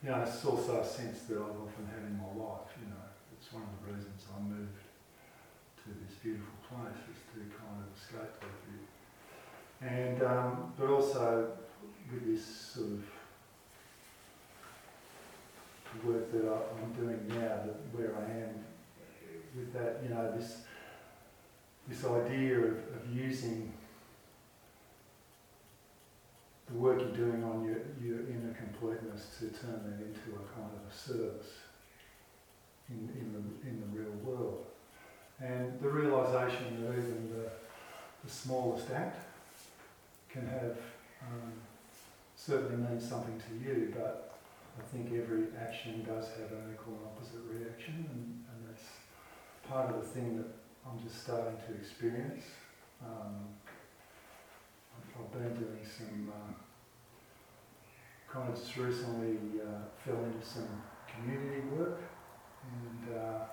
you 0.03 0.11
know 0.11 0.23
it's 0.23 0.45
also 0.45 0.81
a 0.81 0.85
sense 0.87 1.23
that 1.23 1.39
I've 1.39 1.59
often 1.59 1.87
had 1.91 2.05
in 2.07 2.17
my 2.17 2.45
life 2.45 2.71
you 2.81 2.87
know 2.87 3.03
it's 3.37 3.53
one 3.53 3.65
of 3.65 3.69
the 3.85 3.93
reasons 3.95 4.23
I 4.31 4.41
moved 4.43 4.79
to 5.83 5.89
this 6.07 6.15
beautiful 6.23 6.55
place 6.71 7.03
is 7.11 7.19
to 7.35 7.39
kind 7.59 7.83
of 7.83 7.91
escape 7.99 8.35
that 8.41 8.57
view 8.71 8.87
and 9.83 10.23
um, 10.23 10.73
but 10.79 10.89
also 10.89 11.51
with 12.13 12.27
this 12.27 12.45
sort 12.45 12.93
of 12.93 13.03
work 16.05 16.31
that 16.31 16.45
I, 16.47 16.59
I'm 16.81 16.93
doing 16.93 17.27
now 17.29 17.59
that 17.67 17.77
where 17.93 18.15
I 18.17 18.31
am 18.31 18.65
with 19.55 19.73
that, 19.73 20.01
you 20.03 20.15
know, 20.15 20.33
this 20.37 20.59
this 21.89 22.05
idea 22.05 22.59
of, 22.59 22.73
of 22.73 23.15
using 23.15 23.71
the 26.67 26.75
work 26.75 26.99
you're 26.99 27.11
doing 27.11 27.45
on 27.45 27.63
your, 27.65 27.77
your 28.03 28.21
inner 28.27 28.55
completeness 28.55 29.37
to 29.39 29.49
turn 29.49 29.83
that 29.85 30.01
into 30.01 30.35
a 30.35 30.45
kind 30.55 30.71
of 30.73 30.91
a 30.91 30.95
service 30.97 31.53
in, 32.89 33.09
in, 33.21 33.33
the, 33.33 33.69
in 33.69 33.81
the 33.81 33.99
real 33.99 34.13
world. 34.25 34.65
And 35.41 35.79
the 35.81 35.89
realization 35.89 36.83
that 36.83 36.93
even 36.93 37.31
the, 37.35 37.51
the 38.25 38.31
smallest 38.31 38.91
act 38.91 39.19
can 40.31 40.47
have 40.47 40.77
um, 41.21 41.53
certainly 42.37 42.77
means 42.77 43.07
something 43.07 43.39
to 43.39 43.69
you, 43.69 43.93
but 43.95 44.39
I 44.79 44.83
think 44.97 45.13
every 45.13 45.45
action 45.61 46.03
does 46.05 46.29
have 46.29 46.51
an 46.51 46.73
equal 46.73 46.95
and 46.95 47.07
opposite 47.07 47.45
reaction, 47.47 48.07
and, 48.11 48.45
part 49.69 49.95
of 49.95 50.03
the 50.03 50.09
thing 50.09 50.37
that 50.37 50.47
I'm 50.87 51.03
just 51.03 51.23
starting 51.23 51.57
to 51.67 51.75
experience. 51.75 52.45
Um, 53.05 53.49
I've 55.17 55.33
been 55.33 55.55
doing 55.55 55.79
some 55.85 56.33
uh, 56.33 56.53
kind 58.33 58.53
of 58.53 58.59
just 58.59 58.77
recently 58.77 59.61
uh, 59.61 59.87
fell 60.05 60.23
into 60.25 60.45
some 60.45 60.69
community 61.15 61.63
work, 61.77 62.01
and 62.63 63.17
uh, 63.17 63.45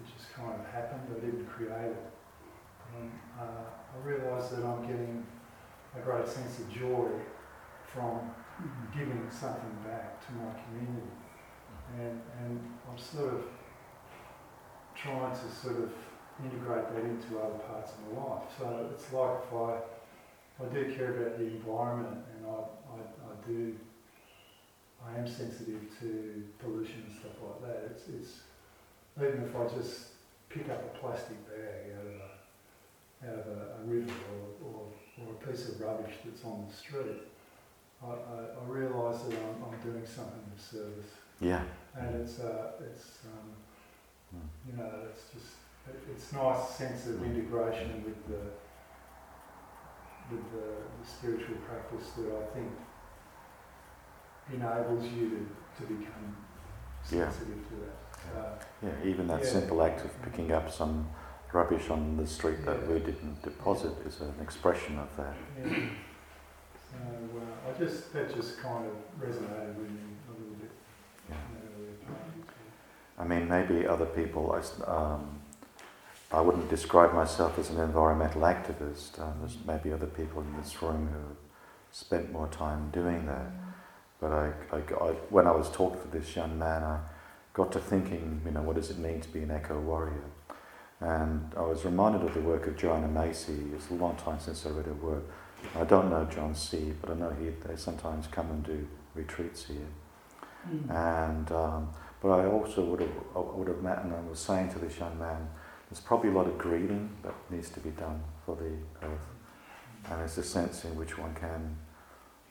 it 0.00 0.06
just 0.16 0.32
kind 0.32 0.58
of 0.58 0.66
happened. 0.66 1.02
I 1.10 1.20
didn't 1.20 1.46
create 1.46 1.92
it. 1.92 2.10
And, 2.96 3.10
uh, 3.38 3.44
I 3.94 4.06
realised 4.06 4.56
that 4.56 4.64
I'm 4.64 4.82
getting 4.82 5.26
a 5.96 6.00
great 6.00 6.26
sense 6.26 6.58
of 6.58 6.70
joy 6.70 7.08
from 7.84 8.30
giving 8.94 9.28
something 9.30 9.76
back 9.84 10.24
to 10.26 10.32
my 10.32 10.50
community, 10.64 11.08
and 11.98 12.20
and 12.40 12.60
I'm 12.88 12.98
sort 12.98 13.34
of 13.34 13.44
trying 15.02 15.32
to 15.32 15.50
sort 15.62 15.76
of 15.76 15.92
integrate 16.44 16.92
that 16.92 17.04
into 17.04 17.38
other 17.38 17.58
parts 17.58 17.92
of 17.92 18.12
my 18.12 18.22
life. 18.22 18.42
So 18.58 18.90
it's 18.92 19.12
like 19.12 19.38
if 19.44 19.52
I, 19.54 20.64
I 20.64 20.68
do 20.72 20.94
care 20.94 21.16
about 21.16 21.38
the 21.38 21.44
environment 21.44 22.18
and 22.36 22.46
I, 22.46 22.58
I, 22.94 22.98
I 22.98 23.48
do, 23.48 23.74
I 25.06 25.18
am 25.18 25.26
sensitive 25.26 25.80
to 26.00 26.44
pollution 26.58 27.04
and 27.06 27.14
stuff 27.14 27.32
like 27.42 27.68
that. 27.68 27.90
It's, 27.90 28.08
it's 28.08 28.40
even 29.16 29.44
if 29.44 29.56
I 29.56 29.66
just 29.76 30.08
pick 30.48 30.68
up 30.70 30.82
a 30.82 30.98
plastic 30.98 31.36
bag 31.48 31.92
out 31.98 32.06
of 32.06 32.14
a, 32.14 33.30
out 33.30 33.38
of 33.40 33.58
a, 33.58 33.82
a 33.82 33.84
river 33.84 34.12
or, 34.62 34.68
or, 34.68 35.26
or 35.26 35.34
a 35.34 35.46
piece 35.46 35.68
of 35.68 35.80
rubbish 35.80 36.14
that's 36.24 36.44
on 36.44 36.66
the 36.68 36.74
street, 36.74 37.22
I, 38.02 38.10
I, 38.10 38.38
I 38.62 38.68
realise 38.68 39.22
that 39.22 39.34
I'm, 39.34 39.64
I'm 39.64 39.80
doing 39.80 40.06
something 40.06 40.40
of 40.54 40.60
service. 40.60 41.10
Yeah. 41.40 41.62
And 41.96 42.20
it's, 42.20 42.38
uh, 42.38 42.72
it's 42.80 43.18
um, 43.26 43.50
you 44.66 44.76
know, 44.76 44.90
it's 45.10 45.24
just, 45.32 45.54
it's 46.12 46.32
nice 46.32 46.68
sense 46.70 47.06
of 47.06 47.22
integration 47.22 48.04
with 48.04 48.26
the, 48.28 48.40
with 50.30 50.44
the, 50.52 50.66
the 51.00 51.06
spiritual 51.08 51.56
practice 51.66 52.10
that 52.18 52.30
I 52.30 52.54
think 52.54 52.70
enables 54.52 55.04
you 55.06 55.30
to, 55.30 55.82
to 55.82 55.82
become 55.94 56.36
Yeah. 57.10 57.30
sensitive 57.30 57.68
to 57.68 57.74
that. 57.76 58.38
Uh, 58.40 58.58
Yeah, 58.82 59.10
even 59.10 59.26
that 59.28 59.42
Yeah. 59.42 59.48
simple 59.50 59.82
act 59.82 60.04
of 60.04 60.22
picking 60.22 60.52
up 60.52 60.70
some 60.70 61.08
rubbish 61.52 61.88
on 61.90 62.16
the 62.16 62.26
street 62.26 62.64
that 62.66 62.80
Yeah. 62.82 62.88
we 62.88 62.98
didn't 63.00 63.42
deposit 63.42 63.92
is 64.06 64.20
an 64.20 64.34
expression 64.40 64.98
of 64.98 65.16
that. 65.16 65.34
yeah. 65.58 65.88
So 66.90 66.96
uh, 66.98 67.70
I 67.70 67.78
just 67.78 68.12
that 68.12 68.34
just 68.34 68.58
kind 68.60 68.86
of 68.86 68.92
resonated 69.20 69.76
with 69.76 69.90
me 69.90 70.16
a 70.28 70.32
little 70.32 70.54
bit. 70.60 70.70
Yeah. 71.28 71.36
in 71.36 71.54
that 71.54 71.64
earlier 71.76 71.96
part. 72.06 72.56
I 73.18 73.24
mean, 73.24 73.48
maybe 73.48 73.86
other 73.86 74.06
people, 74.06 74.60
um, 74.86 75.40
I 76.30 76.40
wouldn't 76.40 76.68
describe 76.68 77.12
myself 77.14 77.58
as 77.58 77.70
an 77.70 77.80
environmental 77.80 78.42
activist. 78.42 79.18
Um, 79.18 79.34
there's 79.40 79.56
maybe 79.66 79.92
other 79.92 80.06
people 80.06 80.42
in 80.42 80.56
this 80.56 80.80
room 80.82 81.08
who 81.12 81.36
spent 81.90 82.30
more 82.32 82.48
time 82.48 82.90
doing 82.92 83.26
that. 83.26 83.50
But 84.20 84.32
I, 84.32 84.52
I, 84.72 84.76
I, 84.76 85.12
when 85.30 85.46
I 85.46 85.52
was 85.52 85.70
talking 85.70 86.00
to 86.02 86.08
this 86.08 86.36
young 86.36 86.58
man, 86.58 86.82
I 86.82 87.00
got 87.54 87.72
to 87.72 87.80
thinking, 87.80 88.40
you 88.44 88.50
know, 88.52 88.62
what 88.62 88.76
does 88.76 88.90
it 88.90 88.98
mean 88.98 89.20
to 89.20 89.28
be 89.28 89.42
an 89.42 89.50
eco 89.50 89.78
warrior? 89.80 90.24
And 91.00 91.52
I 91.56 91.62
was 91.62 91.84
reminded 91.84 92.22
of 92.22 92.34
the 92.34 92.40
work 92.40 92.66
of 92.66 92.76
Joanna 92.76 93.08
Macy. 93.08 93.56
It's 93.74 93.90
a 93.90 93.94
long 93.94 94.16
time 94.16 94.38
since 94.40 94.66
I 94.66 94.70
read 94.70 94.86
her 94.86 94.94
work. 94.94 95.24
I 95.76 95.84
don't 95.84 96.10
know 96.10 96.24
John 96.24 96.54
Seed, 96.54 96.96
but 97.00 97.10
I 97.10 97.14
know 97.14 97.30
he, 97.30 97.50
they 97.66 97.76
sometimes 97.76 98.26
come 98.26 98.50
and 98.50 98.64
do 98.64 98.86
retreats 99.14 99.66
here. 99.66 99.88
And 100.88 101.50
um, 101.52 101.88
but 102.20 102.30
I 102.30 102.46
also 102.46 102.84
would 102.84 103.00
have 103.00 103.10
would 103.34 103.68
have 103.68 103.82
met 103.82 104.04
and 104.04 104.14
I 104.14 104.20
was 104.20 104.38
saying 104.38 104.72
to 104.72 104.78
this 104.78 104.98
young 104.98 105.18
man, 105.18 105.48
there's 105.88 106.00
probably 106.00 106.30
a 106.30 106.32
lot 106.32 106.46
of 106.46 106.58
grieving 106.58 107.16
that 107.22 107.34
needs 107.50 107.70
to 107.70 107.80
be 107.80 107.90
done 107.90 108.22
for 108.44 108.56
the 108.56 108.72
earth, 109.06 109.26
and 110.10 110.20
there's 110.20 110.36
a 110.38 110.42
sense 110.42 110.84
in 110.84 110.96
which 110.96 111.16
one 111.16 111.34
can. 111.34 111.76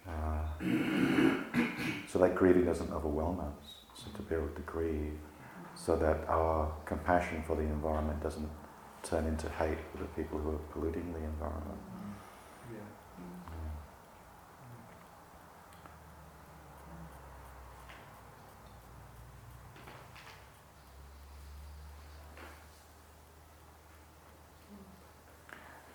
Uh, 0.08 0.46
so 2.08 2.20
that 2.20 2.34
grieving 2.36 2.66
doesn't 2.66 2.92
overwhelm 2.92 3.40
us. 3.42 3.74
So 3.94 4.10
to 4.16 4.22
be 4.24 4.36
able 4.36 4.50
to 4.50 4.62
grieve, 4.62 5.18
so 5.76 5.96
that 5.98 6.28
our 6.28 6.72
compassion 6.86 7.44
for 7.46 7.56
the 7.56 7.64
environment 7.64 8.22
doesn't 8.22 8.50
turn 9.04 9.26
into 9.28 9.50
hate 9.50 9.78
for 9.92 10.00
the 10.00 10.10
people 10.16 10.40
who 10.40 10.52
are 10.52 10.60
polluting 10.72 11.14
the 11.14 11.20
environment. 11.20 11.80
Yeah. 12.72 12.80
Yeah. 13.20 13.78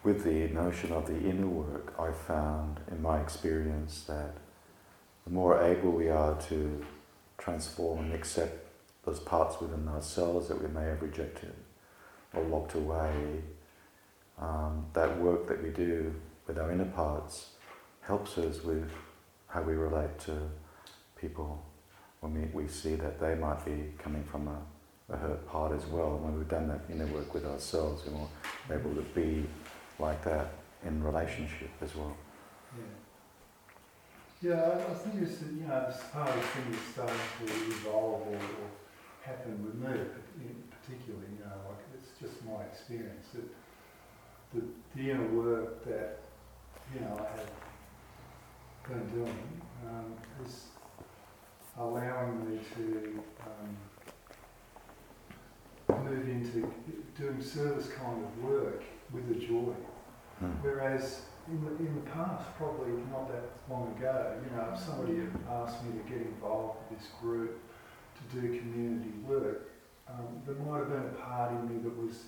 With 0.04 0.24
the 0.24 0.48
notion 0.52 0.90
of 0.90 1.06
the 1.06 1.16
inner 1.16 1.46
work, 1.46 1.94
I 1.96 2.10
found 2.10 2.80
in 2.90 3.00
my 3.00 3.20
experience 3.20 4.02
that 4.08 4.34
the 5.24 5.30
more 5.30 5.62
able 5.62 5.92
we 5.92 6.08
are 6.08 6.34
to 6.48 6.84
transform 7.38 8.00
and 8.00 8.12
accept 8.12 8.66
those 9.04 9.20
parts 9.20 9.60
within 9.60 9.86
ourselves 9.86 10.48
that 10.48 10.60
we 10.60 10.66
may 10.68 10.86
have 10.86 11.02
rejected 11.02 11.54
or 12.34 12.42
locked 12.42 12.74
away, 12.74 13.42
um, 14.40 14.86
that 14.92 15.20
work 15.20 15.46
that 15.46 15.62
we 15.62 15.70
do 15.70 16.12
with 16.48 16.58
our 16.58 16.72
inner 16.72 16.84
parts 16.86 17.50
helps 18.00 18.38
us 18.38 18.64
with 18.64 18.90
how 19.46 19.62
we 19.62 19.74
relate 19.74 20.18
to 20.18 20.36
people 21.14 21.64
when 22.20 22.34
we, 22.34 22.62
we 22.62 22.68
see 22.68 22.96
that 22.96 23.20
they 23.20 23.36
might 23.36 23.64
be 23.64 23.92
coming 23.98 24.24
from 24.24 24.48
a, 24.48 25.14
a 25.14 25.16
hurt 25.16 25.46
part 25.46 25.72
as 25.72 25.86
well. 25.86 26.14
And 26.14 26.24
When 26.24 26.38
we've 26.38 26.48
done 26.48 26.66
that 26.68 26.80
inner 26.90 27.06
work 27.06 27.32
with 27.34 27.44
ourselves, 27.44 28.02
we're 28.04 28.18
more 28.18 28.28
able 28.68 28.94
to 28.96 29.02
be 29.14 29.46
like 30.02 30.22
that 30.24 30.52
in 30.84 31.02
relationship 31.02 31.70
as 31.80 31.96
well. 31.96 32.14
Yeah. 32.76 32.84
Yeah, 34.42 34.78
I, 34.90 34.94
think 34.94 35.22
it's, 35.22 35.40
you 35.40 35.66
know, 35.68 35.86
as 35.88 36.00
part 36.12 36.28
of 36.28 36.44
things 36.44 36.76
starting 36.92 37.16
to 37.38 37.44
evolve 37.44 38.26
or, 38.26 38.34
or 38.34 38.70
happen 39.24 39.64
with 39.64 39.76
me 39.76 39.88
particularly, 40.82 41.26
you 41.38 41.44
know, 41.44 41.56
like 41.68 41.84
it's 41.94 42.10
just 42.20 42.44
my 42.44 42.60
experience 42.64 43.28
that 43.34 43.48
the, 44.54 44.62
the 44.96 45.10
inner 45.10 45.28
work 45.28 45.84
that, 45.84 46.18
you 46.92 47.00
know, 47.00 47.16
I 47.18 47.20
have 47.38 47.50
been 48.88 49.08
doing 49.14 49.62
um, 49.88 50.14
is 50.44 50.54
allowing 51.78 52.50
me 52.50 52.58
to 52.76 53.22
um, 53.46 53.76
move 56.04 56.28
into 56.28 56.72
doing 57.18 57.42
service 57.42 57.88
kind 57.88 58.24
of 58.24 58.44
work 58.44 58.82
with 59.12 59.30
a 59.30 59.34
joy. 59.34 59.74
Mm. 60.42 60.62
Whereas 60.62 61.22
in 61.48 61.64
the, 61.64 61.70
in 61.78 61.94
the 61.94 62.10
past, 62.10 62.44
probably 62.56 62.92
not 63.10 63.28
that 63.28 63.44
long 63.70 63.94
ago, 63.96 64.34
you 64.42 64.56
know, 64.56 64.72
if 64.74 64.80
somebody 64.80 65.18
had 65.18 65.30
asked 65.50 65.82
me 65.84 65.92
to 65.92 66.08
get 66.08 66.26
involved 66.26 66.78
with 66.90 66.98
this 66.98 67.08
group 67.20 67.60
to 68.16 68.40
do 68.40 68.58
community 68.58 69.12
work, 69.26 69.70
um, 70.08 70.42
there 70.46 70.56
might 70.56 70.78
have 70.78 70.90
been 70.90 71.04
a 71.04 71.24
part 71.24 71.52
in 71.52 71.68
me 71.68 71.82
that 71.82 71.96
was 71.96 72.24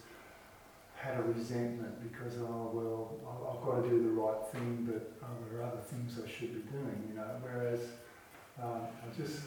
had 0.95 1.19
a 1.19 1.23
resentment 1.23 2.03
because 2.03 2.39
oh 2.39 2.71
well 2.73 3.53
I've 3.53 3.63
got 3.67 3.83
to 3.83 3.91
do 3.91 4.03
the 4.03 4.11
right 4.11 4.47
thing, 4.53 4.89
but 4.91 5.13
oh, 5.23 5.27
there 5.51 5.61
are 5.61 5.65
other 5.65 5.83
things 5.83 6.19
I 6.19 6.29
should 6.29 6.55
be 6.55 6.71
doing, 6.71 7.09
you 7.11 7.17
know. 7.17 7.29
Whereas 7.43 7.81
um, 8.63 8.83
I 9.03 9.15
just 9.21 9.41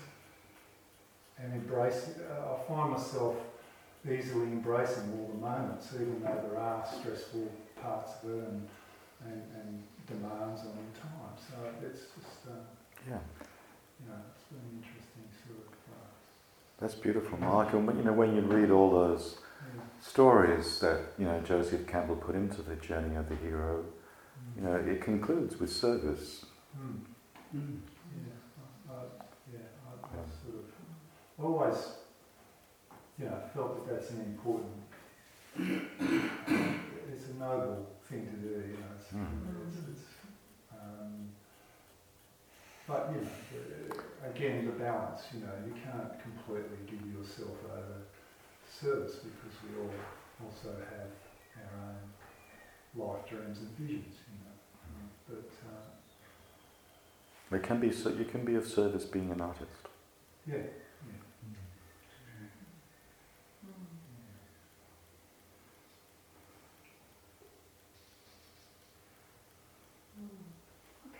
am 1.42 1.54
embracing. 1.54 2.16
Uh, 2.30 2.54
I 2.54 2.68
find 2.68 2.92
myself 2.92 3.36
easily 4.06 4.48
embracing 4.48 5.12
all 5.14 5.32
the 5.34 5.40
moments, 5.40 5.88
even 5.96 6.22
though 6.22 6.48
there 6.50 6.60
are 6.60 6.86
stressful 6.86 7.50
parts 7.82 8.14
of 8.24 8.30
it 8.30 8.44
and, 8.48 8.68
and, 9.26 9.42
and 9.60 9.84
demands 10.08 10.62
on 10.62 10.74
your 10.78 10.94
time. 11.00 11.36
So 11.38 11.56
it's 11.86 12.02
just, 12.16 12.48
uh, 12.48 12.52
Yeah, 13.08 13.20
you 14.00 14.10
know, 14.10 14.20
it's 14.34 14.44
been 14.50 14.60
an 14.60 14.84
interesting 14.84 15.28
sort 15.46 15.68
of, 15.68 15.74
uh, 15.94 16.10
that's 16.80 16.96
beautiful, 16.96 17.38
Mark. 17.40 17.74
And 17.74 17.88
when- 17.88 17.98
you 17.98 18.04
know, 18.04 18.14
when 18.14 18.36
you 18.36 18.42
read 18.42 18.72
all 18.72 18.92
those 18.92 19.38
yeah. 19.62 19.82
stories 20.02 20.80
that 20.80 21.00
you 21.18 21.26
know 21.26 21.40
Joseph 21.42 21.88
Campbell 21.88 22.16
put 22.18 22.36
into 22.36 22.62
the 22.62 22.76
journey 22.76 23.16
of 23.16 23.28
the 23.30 23.36
hero, 23.36 23.84
you 24.56 24.62
know, 24.64 24.76
it 24.76 25.02
concludes 25.02 25.58
with 25.60 25.72
service. 25.72 26.46
Mm. 26.78 27.00
Mm. 27.56 27.80
Yeah, 28.28 28.34
I, 28.90 28.94
I, 28.94 29.04
yeah, 29.54 29.60
I, 29.88 29.92
I 30.08 30.22
sort 30.44 30.56
of 30.64 31.44
always, 31.46 31.78
you 33.20 33.26
know, 33.26 33.40
felt 33.54 33.88
that 33.88 33.94
that's 33.96 34.12
an 34.12 34.22
important, 34.22 34.74
it's 37.28 37.36
a 37.36 37.40
noble 37.40 37.88
thing 38.10 38.26
to 38.26 38.32
do, 38.38 38.56
you 38.68 38.78
know. 38.78 38.96
It's, 38.98 39.12
Mm. 39.14 39.68
it's, 39.68 39.78
it's, 39.92 40.06
um, 40.72 41.30
but 42.88 43.12
you 43.12 43.22
know, 43.22 43.30
the, 43.52 44.30
again, 44.30 44.66
the 44.66 44.72
balance. 44.72 45.22
You 45.34 45.40
know, 45.42 45.54
you 45.66 45.74
can't 45.74 46.14
completely 46.22 46.78
give 46.86 47.06
yourself 47.14 47.58
over 47.66 48.02
service 48.66 49.16
because 49.16 49.56
we 49.64 49.82
all 49.82 49.92
also 50.46 50.70
have 50.70 51.12
our 51.58 51.90
own 51.90 52.02
life 52.96 53.28
dreams 53.30 53.60
and 53.60 53.70
visions. 53.78 54.16
You 54.32 54.38
know, 54.46 54.56
but 55.28 55.52
uh, 55.68 57.56
It 57.58 57.64
can 57.64 57.80
be 57.80 57.92
so 57.92 58.10
you 58.10 58.26
can 58.26 58.46
be 58.46 58.56
of 58.56 58.68
service 58.68 59.04
being 59.06 59.32
an 59.32 59.42
artist. 59.42 59.88
yeah, 60.46 60.56
yeah. 60.58 60.64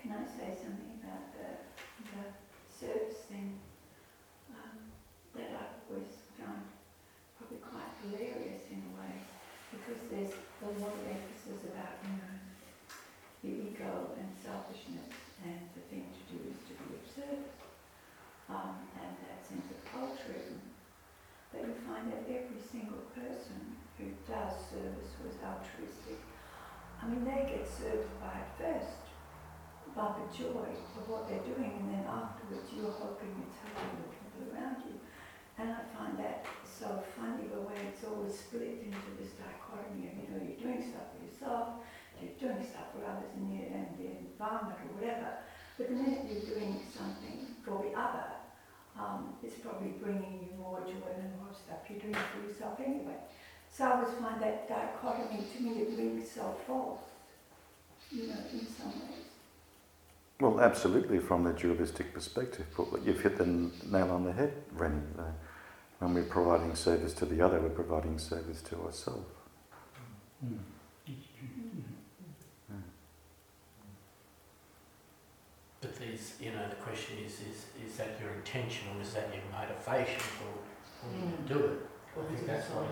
Can 0.02 0.12
I 0.14 0.24
say 0.24 0.56
something 0.56 0.94
about 1.04 1.34
the, 1.36 1.50
the 2.08 2.24
service 2.72 3.28
thing? 3.28 3.60
Um, 4.54 4.94
that 5.36 5.52
I've 5.52 5.76
always 5.92 6.24
found 6.40 6.64
probably 7.36 7.60
quite 7.60 7.92
hilarious 8.06 8.64
in 8.72 8.80
a 8.88 8.92
way, 8.96 9.14
because 9.76 10.00
there's 10.08 10.32
a 10.64 10.70
lot 10.80 10.96
of 10.96 11.04
emphasis 11.04 11.68
about, 11.68 12.00
you 12.08 12.16
know, 12.16 12.36
the 13.44 13.52
ego 13.68 14.16
and 14.16 14.32
selfishness, 14.40 15.12
and 15.44 15.60
the 15.76 15.84
thing 15.92 16.08
to 16.08 16.22
do 16.32 16.40
is 16.48 16.58
to 16.72 16.74
be 16.88 16.96
of 16.96 17.04
service, 17.12 17.58
um, 18.48 18.80
and 18.96 19.12
that 19.28 19.44
sense 19.44 19.68
of 19.68 19.80
altruism. 19.92 20.62
But 21.52 21.68
you 21.68 21.76
find 21.84 22.08
that 22.16 22.24
every 22.32 22.64
single 22.64 23.04
person 23.12 23.76
who 24.00 24.08
does 24.24 24.56
service 24.72 25.12
who 25.20 25.28
is 25.28 25.38
altruistic, 25.44 26.22
I 27.08 27.10
mean, 27.10 27.24
they 27.24 27.48
get 27.48 27.64
it 27.64 27.72
first 28.60 29.00
by 29.96 30.12
the 30.20 30.28
joy 30.28 30.68
of 30.76 31.08
what 31.08 31.24
they're 31.24 31.48
doing, 31.48 31.72
and 31.80 31.88
then 31.88 32.04
afterwards 32.04 32.68
you're 32.76 32.92
hoping 32.92 33.32
it's 33.48 33.64
helping 33.64 33.96
the 34.04 34.12
people 34.12 34.44
around 34.52 34.84
you. 34.84 35.00
And 35.56 35.72
I 35.72 35.88
find 35.96 36.20
that 36.20 36.44
so 36.68 37.00
funny 37.16 37.48
the 37.48 37.64
way 37.64 37.80
it's 37.88 38.04
always 38.04 38.36
split 38.36 38.84
into 38.84 39.08
this 39.16 39.40
dichotomy 39.40 40.12
of, 40.12 40.20
you 40.20 40.28
know, 40.36 40.40
you're 40.44 40.60
doing 40.60 40.84
stuff 40.84 41.16
for 41.16 41.24
yourself, 41.24 41.80
you're 42.20 42.36
doing 42.36 42.60
stuff 42.60 42.92
for 42.92 43.08
others 43.08 43.32
and 43.40 43.56
the, 43.56 43.72
and 43.72 43.88
the 43.96 44.28
environment 44.28 44.76
or 44.76 45.00
whatever. 45.00 45.48
But 45.80 45.88
the 45.88 45.96
minute 45.96 46.28
you're 46.28 46.60
doing 46.60 46.76
something 46.92 47.56
for 47.64 47.88
the 47.88 47.96
other, 47.96 48.36
um, 49.00 49.40
it's 49.40 49.56
probably 49.64 49.96
bringing 49.96 50.44
you 50.44 50.60
more 50.60 50.84
joy 50.84 51.08
than 51.16 51.40
what 51.40 51.56
stuff 51.56 51.88
you're 51.88 52.04
doing 52.04 52.20
for 52.36 52.44
yourself 52.44 52.84
anyway. 52.84 53.16
So 53.72 53.84
I 53.86 53.92
always 53.92 54.14
find 54.16 54.42
that 54.42 54.68
dichotomy, 54.68 55.44
to 55.56 55.64
me, 55.64 55.82
it 55.82 55.98
rings 55.98 56.32
so 56.32 56.56
false. 56.66 57.00
you 58.12 58.28
know, 58.28 58.36
in 58.52 58.66
some 58.66 58.88
ways. 58.88 59.26
Well, 60.40 60.60
absolutely, 60.62 61.20
from 61.20 61.44
the 61.44 61.54
dualistic 61.54 62.14
perspective, 62.14 62.68
but 62.76 63.06
you've 63.06 63.22
hit 63.22 63.38
the 63.38 63.46
nail 63.46 64.12
on 64.12 64.24
the 64.24 64.32
head, 64.32 64.54
Rennie. 64.74 65.02
Uh, 65.18 65.24
when 66.00 66.14
we're 66.14 66.24
providing 66.24 66.76
service 66.76 67.14
to 67.14 67.26
the 67.26 67.42
other, 67.42 67.60
we're 67.60 67.70
providing 67.70 68.20
service 68.20 68.62
to 68.64 68.76
ourselves. 68.84 69.26
Mm. 70.46 70.60
But 75.82 75.96
there's, 76.00 76.34
you 76.40 76.52
know, 76.52 76.68
the 76.70 76.76
question 76.76 77.18
is, 77.26 77.34
is, 77.34 77.66
is 77.86 77.98
that 77.98 78.20
your 78.22 78.34
intention 78.34 78.88
or 78.96 79.02
is 79.02 79.14
that 79.14 79.30
your 79.34 79.44
motivation 79.52 80.20
for 80.20 80.50
wanting 81.04 81.38
to 81.38 81.54
do 81.54 81.60
it? 81.66 81.80
I 82.20 82.36
think 82.36 82.48
that's 82.48 82.68
what, 82.70 82.86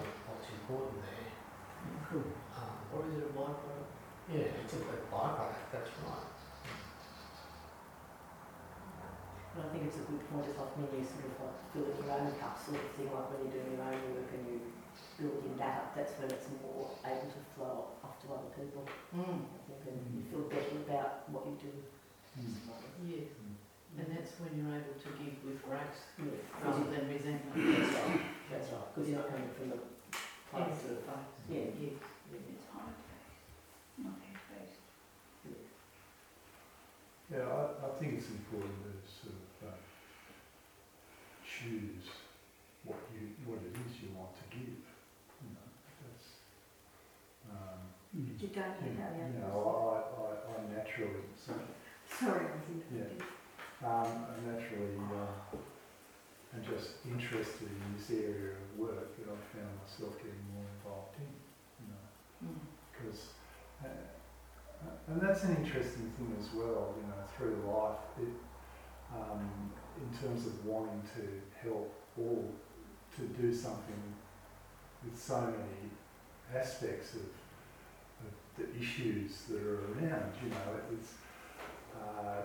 what's 0.45 0.61
important 0.61 1.01
there. 1.01 2.21
Um, 2.53 2.77
Or 2.93 3.01
is 3.09 3.17
it 3.17 3.29
a 3.29 3.33
byproduct? 3.33 3.89
yeah, 4.29 4.61
it's 4.61 4.73
a 4.73 4.77
a 4.77 4.97
byproduct, 5.09 5.65
that's 5.73 5.91
right. 6.05 6.29
But 9.55 9.65
I 9.65 9.67
think 9.71 9.83
it's 9.87 9.97
a 9.97 10.05
good 10.05 10.21
point, 10.29 10.45
it's 10.51 10.59
like 10.59 10.75
when 10.77 10.91
you 10.93 11.05
sort 11.05 11.25
of 11.25 11.35
like 11.41 11.57
building 11.73 11.97
your 11.97 12.11
own 12.13 12.29
cup 12.37 12.59
sort 12.59 12.83
of 12.83 12.91
thing, 12.93 13.09
like 13.09 13.27
when 13.33 13.39
you're 13.47 13.55
doing 13.57 13.73
your 13.73 13.87
own 13.87 13.99
work 14.13 14.29
and 14.35 14.43
you 14.51 14.57
building 15.17 15.55
that 15.57 15.73
up, 15.79 15.89
that's 15.95 16.13
when 16.19 16.29
it's 16.29 16.51
more 16.61 16.91
able 17.07 17.29
to 17.31 17.41
flow 17.55 17.95
off 18.03 18.19
to 18.21 18.25
other 18.35 18.51
people. 18.51 18.83
Hmm. 19.15 19.47
I 19.47 19.79
think 19.81 19.97
and 19.97 20.11
you 20.11 20.21
feel 20.27 20.45
better 20.51 20.75
about 20.85 21.31
what 21.31 21.47
you 21.47 21.55
do. 21.57 21.73
Yes, 23.07 23.31
and 23.95 24.11
that's 24.11 24.35
when 24.43 24.51
you're 24.59 24.75
able 24.75 24.97
to 24.99 25.09
give 25.15 25.39
with 25.47 25.63
grace 25.63 26.03
Yeah, 26.19 26.35
rather 26.59 26.91
than 26.91 27.07
resentment. 27.07 27.55
That's 27.55 27.95
right, 27.95 28.19
that's 28.51 28.69
right, 28.75 28.87
because 28.91 29.07
you're 29.07 29.23
not 29.23 29.31
coming 29.31 29.47
from 29.55 29.71
the 29.71 29.79
place 30.55 30.83
of, 30.91 30.97
yeah, 31.49 31.67
Yes. 31.79 31.99
It's 32.31 32.67
hard 32.73 32.95
based, 33.05 33.39
not 33.99 34.15
head 34.23 34.39
based. 34.49 34.81
Yeah, 37.31 37.45
I, 37.45 37.85
I 37.85 37.89
think 37.99 38.15
it's 38.17 38.29
important 38.29 38.73
to 38.85 38.91
sort 39.11 39.35
of 39.35 39.69
uh, 39.69 39.77
choose 41.45 42.05
what 42.83 42.97
you 43.13 43.33
what 43.45 43.59
it 43.65 43.73
is 43.75 44.01
you 44.01 44.09
want 44.15 44.33
to 44.37 44.45
give. 44.55 44.79
You 45.41 45.49
know, 45.53 45.67
that's 46.01 46.27
um, 47.49 47.81
But 48.13 48.41
you 48.41 48.49
don't 48.49 48.77
you, 48.81 48.95
get 48.97 49.11
that 49.17 49.33
you 49.33 49.39
know, 49.41 49.57
I, 49.61 49.97
I, 50.21 50.27
I 50.53 50.75
naturally 50.75 51.29
so, 51.37 51.53
Sorry, 52.09 52.45
Lizzie. 52.45 52.83
Yeah. 52.93 53.87
um, 53.87 54.25
I 54.29 54.35
naturally 54.45 54.97
uh, 54.97 55.57
am 56.55 56.63
just 56.63 57.03
interested 57.05 57.67
in 57.67 57.97
this 57.97 58.09
area 58.11 58.55
of 58.55 58.79
work 58.79 59.15
that 59.17 59.27
I 59.27 59.37
found 59.51 59.71
myself 59.83 60.17
getting 60.17 60.45
more 60.55 60.65
involved 60.79 61.15
in. 61.19 61.31
You 61.81 61.87
know, 61.91 62.55
because 62.91 63.35
uh, 63.83 63.87
uh, 63.87 65.11
and 65.11 65.21
that's 65.21 65.43
an 65.43 65.57
interesting 65.57 66.11
thing 66.17 66.35
as 66.39 66.53
well. 66.53 66.95
You 66.95 67.07
know, 67.07 67.21
through 67.35 67.59
life, 67.67 67.99
it 68.21 68.33
um, 69.13 69.71
in 69.97 70.17
terms 70.17 70.45
of 70.45 70.65
wanting 70.65 71.01
to 71.15 71.67
help 71.67 71.93
all 72.17 72.51
to 73.17 73.21
do 73.41 73.53
something 73.53 74.01
with 75.03 75.21
so 75.21 75.41
many 75.41 75.91
aspects 76.53 77.15
of, 77.15 77.21
of 78.25 78.33
the 78.57 78.79
issues 78.79 79.43
that 79.49 79.61
are 79.61 79.79
around. 79.91 80.33
You 80.43 80.49
know, 80.49 80.79
it's 80.93 81.13
uh, 81.95 82.41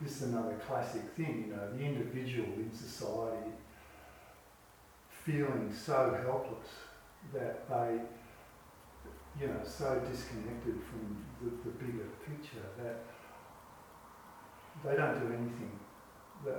this 0.00 0.22
is 0.22 0.28
another 0.28 0.54
classic 0.66 1.02
thing. 1.16 1.46
You 1.48 1.56
know, 1.56 1.76
the 1.76 1.84
individual 1.84 2.48
in 2.56 2.70
society 2.72 3.52
feeling 5.10 5.72
so 5.74 6.16
helpless 6.24 6.68
that 7.34 7.68
they 7.68 8.00
you 9.40 9.46
know, 9.46 9.60
so 9.64 10.00
disconnected 10.10 10.74
from 10.82 11.24
the, 11.40 11.50
the 11.64 11.76
bigger 11.76 12.06
picture 12.26 12.66
that 12.82 13.04
they 14.84 14.96
don't 14.96 15.20
do 15.20 15.26
anything. 15.26 15.78
The, 16.44 16.56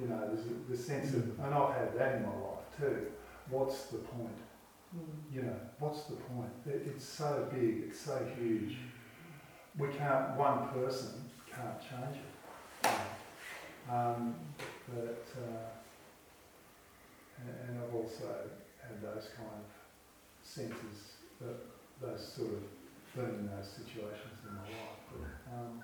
you 0.00 0.08
know, 0.08 0.28
there's 0.28 0.46
a, 0.46 0.70
the 0.70 0.76
sense 0.76 1.14
of, 1.14 1.22
mm. 1.22 1.44
and 1.44 1.54
I've 1.54 1.74
had 1.74 1.98
that 1.98 2.16
in 2.16 2.22
my 2.22 2.28
life 2.28 2.64
too. 2.78 3.06
What's 3.48 3.86
the 3.86 3.98
point? 3.98 4.36
Mm. 4.96 5.34
You 5.34 5.42
know, 5.42 5.56
what's 5.78 6.04
the 6.04 6.16
point? 6.16 6.50
It, 6.66 6.82
it's 6.94 7.04
so 7.04 7.48
big, 7.52 7.84
it's 7.88 8.00
so 8.00 8.18
huge. 8.38 8.76
We 9.78 9.88
can't, 9.88 10.36
one 10.36 10.68
person 10.68 11.30
can't 11.54 11.80
change 11.80 12.16
it. 12.16 12.29
Um, 13.90 14.34
but, 14.88 15.26
uh, 15.36 15.70
and, 17.38 17.48
and 17.68 17.82
I've 17.82 17.94
also 17.94 18.28
had 18.82 19.02
those 19.02 19.28
kind 19.36 19.48
of 19.50 19.66
senses 20.42 21.16
that 21.40 21.56
those 22.00 22.26
sort 22.36 22.50
of 22.52 22.62
been 23.14 23.40
in 23.40 23.46
those 23.46 23.68
situations 23.68 24.38
in 24.48 24.54
my 24.54 24.62
life. 24.62 25.00
But, 25.10 25.54
um, 25.54 25.82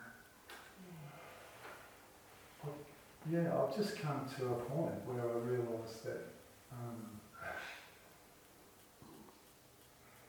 yeah, 3.30 3.52
I've 3.58 3.76
just 3.76 3.98
come 3.98 4.24
to 4.38 4.44
a 4.46 4.54
point 4.54 5.04
where 5.04 5.20
I 5.20 5.38
realise 5.38 5.96
that 6.04 6.22
um, 6.72 7.20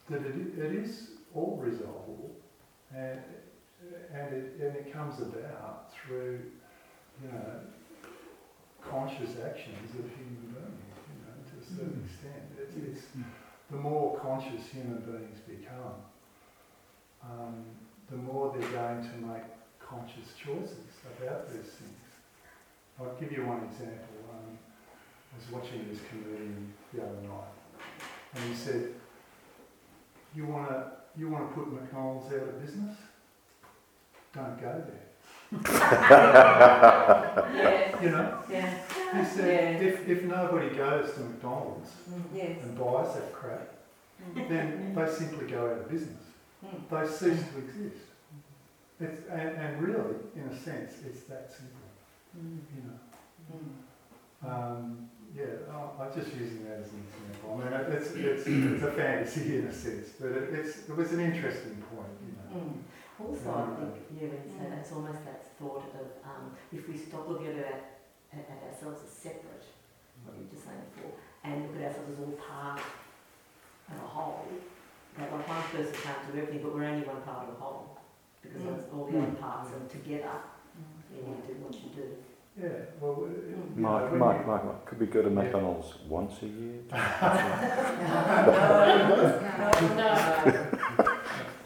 that 0.09 0.21
it, 0.21 0.57
it 0.57 0.73
is 0.73 1.09
all 1.35 1.61
resolvable, 1.61 2.31
and 2.95 3.19
and 4.13 4.33
it 4.33 4.57
and 4.59 4.75
it 4.75 4.91
comes 4.91 5.19
about 5.19 5.93
through 5.93 6.39
you 7.21 7.31
know 7.31 7.59
conscious 8.81 9.35
actions 9.43 9.89
of 9.99 10.05
human 10.15 10.53
beings, 10.53 10.97
you 11.11 11.19
know, 11.25 11.35
to 11.49 11.55
a 11.59 11.65
certain 11.65 12.03
extent. 12.05 12.43
It's, 12.57 12.75
it's 12.75 13.07
the 13.69 13.77
more 13.77 14.17
conscious 14.17 14.67
human 14.67 14.99
beings 14.99 15.39
become, 15.45 15.99
um, 17.23 17.65
the 18.09 18.15
more 18.15 18.55
they're 18.57 18.69
going 18.69 19.01
to 19.01 19.15
make 19.27 19.43
conscious 19.79 20.33
choices 20.37 20.87
about 21.17 21.49
these 21.51 21.71
things. 21.73 22.07
I'll 22.99 23.15
give 23.19 23.31
you 23.31 23.45
one 23.45 23.63
example. 23.65 24.17
Um, 24.31 24.57
I 25.33 25.37
was 25.37 25.51
watching 25.51 25.87
this 25.89 25.99
comedian 26.09 26.73
the 26.93 27.01
other 27.01 27.21
night, 27.21 27.53
and 28.35 28.43
he 28.45 28.55
said, 28.55 28.93
"You 30.33 30.45
want 30.45 30.69
to 30.69 30.91
you 31.17 31.29
want 31.29 31.49
to 31.49 31.55
put 31.55 31.73
McDonald's 31.73 32.27
out 32.27 32.47
of 32.47 32.61
business? 32.61 32.95
Don't 34.37 34.61
go 34.61 34.83
there." 34.87 35.07
You 38.01 38.09
know, 38.11 38.43
yeah, 38.47 38.77
he 39.15 39.23
said, 39.25 39.81
if, 39.81 40.07
if 40.07 40.21
nobody 40.23 40.69
goes 40.69 41.11
to 41.13 41.19
McDonald's 41.21 41.89
mm. 42.07 42.21
yes. 42.35 42.61
and 42.61 42.77
buys 42.77 43.15
that 43.15 43.33
crap, 43.33 43.73
mm. 44.35 44.47
then 44.47 44.93
they 44.93 45.07
simply 45.11 45.47
go 45.47 45.65
out 45.65 45.79
of 45.79 45.89
business. 45.89 46.21
Mm. 46.63 46.87
They 46.91 47.07
cease 47.07 47.43
to 47.49 47.57
exist. 47.57 48.05
It's, 48.99 49.21
and, 49.31 49.49
and 49.49 49.81
really, 49.81 50.15
in 50.35 50.43
a 50.43 50.55
sense, 50.59 51.01
it's 51.07 51.21
that 51.23 51.51
simple, 51.51 51.81
mm. 52.37 52.59
you 52.75 52.83
know. 52.85 52.99
Um, 54.51 55.09
yeah, 55.35 55.55
I- 55.71 55.93
I'm 56.03 56.13
just 56.13 56.31
using 56.35 56.63
that 56.65 56.81
as 56.81 56.91
an 56.91 57.01
example. 57.09 57.49
I 57.53 57.55
mean, 57.57 57.73
it's, 57.97 58.09
it's, 58.11 58.45
it's 58.47 58.83
a 58.83 58.91
fantasy 58.91 59.57
in 59.57 59.65
a 59.65 59.73
sense, 59.73 60.09
but 60.19 60.29
it, 60.31 60.53
it's, 60.53 60.87
it 60.87 60.95
was 60.95 61.13
an 61.13 61.19
interesting 61.19 61.81
point, 61.89 62.13
you 62.21 62.33
know. 62.37 62.45
Mm. 63.19 63.25
Also, 63.25 63.49
I 63.49 63.65
think, 63.81 63.93
yeah, 64.13 64.27
when 64.29 64.45
you 64.45 64.77
it's 64.79 64.91
almost 64.91 65.25
that 65.25 65.41
thought 65.57 65.83
of 65.97 66.07
um, 66.23 66.51
if 66.71 66.87
we 66.87 66.95
stop 66.97 67.27
looking 67.27 67.47
at, 67.47 67.55
our, 67.55 67.81
at, 68.33 68.45
at 68.45 68.61
ourselves 68.69 69.01
as 69.05 69.11
separate, 69.11 69.65
what 70.23 70.37
you 70.37 70.43
were 70.45 70.51
just 70.53 70.65
saying 70.65 70.81
before, 70.93 71.13
and 71.43 71.65
look 71.65 71.81
at 71.81 71.87
ourselves 71.89 72.13
as 72.13 72.19
all 72.21 72.37
part 72.37 72.79
of 73.89 73.97
a 73.97 74.07
whole, 74.07 74.45
that 75.17 75.31
like 75.33 75.47
one 75.49 75.63
person 75.73 75.93
can't 76.03 76.21
do 76.31 76.37
everything, 76.37 76.61
but 76.61 76.75
we're 76.75 76.85
only 76.85 77.07
one 77.07 77.21
part 77.21 77.49
of 77.49 77.55
the 77.55 77.59
whole, 77.59 77.97
because 78.41 78.61
Mm. 78.61 78.69
that's 78.77 78.85
all 78.93 79.05
the 79.09 79.17
other 79.17 79.31
parts, 79.41 79.69
are 79.73 79.87
together 79.89 80.37
you 81.09 81.23
want 81.25 81.41
to 81.41 81.53
do 81.53 81.59
what 81.63 81.73
you 81.73 81.89
do. 81.95 82.07
Yeah, 82.61 82.69
well, 83.01 83.25
it- 83.25 83.49
it- 83.49 83.77
know, 83.77 83.89
Mike, 83.89 84.11
when 84.11 84.19
Mike, 84.19 84.45
Mike, 84.47 84.65
Mike, 84.65 84.85
could 84.85 84.99
we 84.99 85.05
go 85.07 85.21
to 85.23 85.29
McDonald's 85.29 85.93
once 86.07 86.41
a 86.43 86.47
year? 86.47 86.81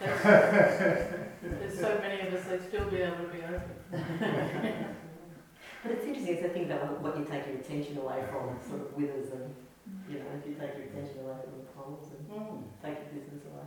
There's 0.00 1.18
so 1.82 1.98
many 1.98 2.20
of 2.20 2.32
us, 2.32 2.44
they'd 2.46 2.62
still 2.62 2.88
be 2.88 2.98
able 2.98 3.16
to 3.16 3.32
be 3.32 3.42
open. 3.42 3.76
But 5.82 5.90
it's 5.90 6.06
interesting, 6.06 6.38
as 6.38 6.44
I 6.44 6.48
think 6.54 6.70
about 6.70 7.02
what 7.02 7.18
you 7.18 7.24
take 7.24 7.44
your 7.48 7.56
attention 7.56 7.98
away 7.98 8.22
from, 8.30 8.54
sort 8.62 8.82
of 8.82 8.94
withers 8.94 9.32
and, 9.32 9.50
you 10.08 10.22
know, 10.22 10.30
if 10.38 10.46
you 10.46 10.54
take 10.54 10.78
your 10.78 10.86
attention 10.86 11.26
away 11.26 11.34
from 11.42 11.58
the 11.58 11.66
poles 11.74 12.06
and 12.14 12.22
mm. 12.30 12.62
take 12.78 13.02
your 13.02 13.18
business 13.18 13.42
away. 13.50 13.66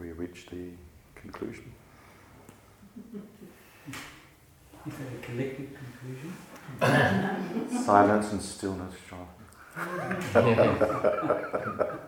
We 0.00 0.12
reached 0.12 0.50
the 0.50 0.70
conclusion? 1.14 1.72
Is 3.88 4.84
that 4.84 4.92
a 4.92 5.26
collective 5.26 5.68
conclusion? 5.74 6.32
Silence 7.84 8.32
and 8.32 8.42
stillness, 8.42 8.94
John. 9.08 9.28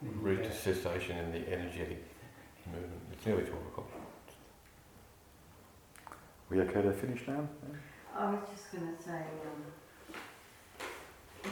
Route 0.00 0.44
to 0.44 0.52
cessation 0.52 1.18
in 1.18 1.32
the 1.32 1.52
energetic 1.52 2.04
movement. 2.66 3.02
It's 3.12 3.26
nearly 3.26 3.42
12 3.42 3.66
o'clock. 3.66 3.90
We 6.50 6.60
okay 6.60 6.82
to 6.82 6.92
finish 6.92 7.26
now? 7.26 7.48
I 8.16 8.30
was 8.30 8.40
just 8.50 8.70
going 8.72 8.96
to 8.96 9.02
say, 9.02 9.22
um, 9.44 9.64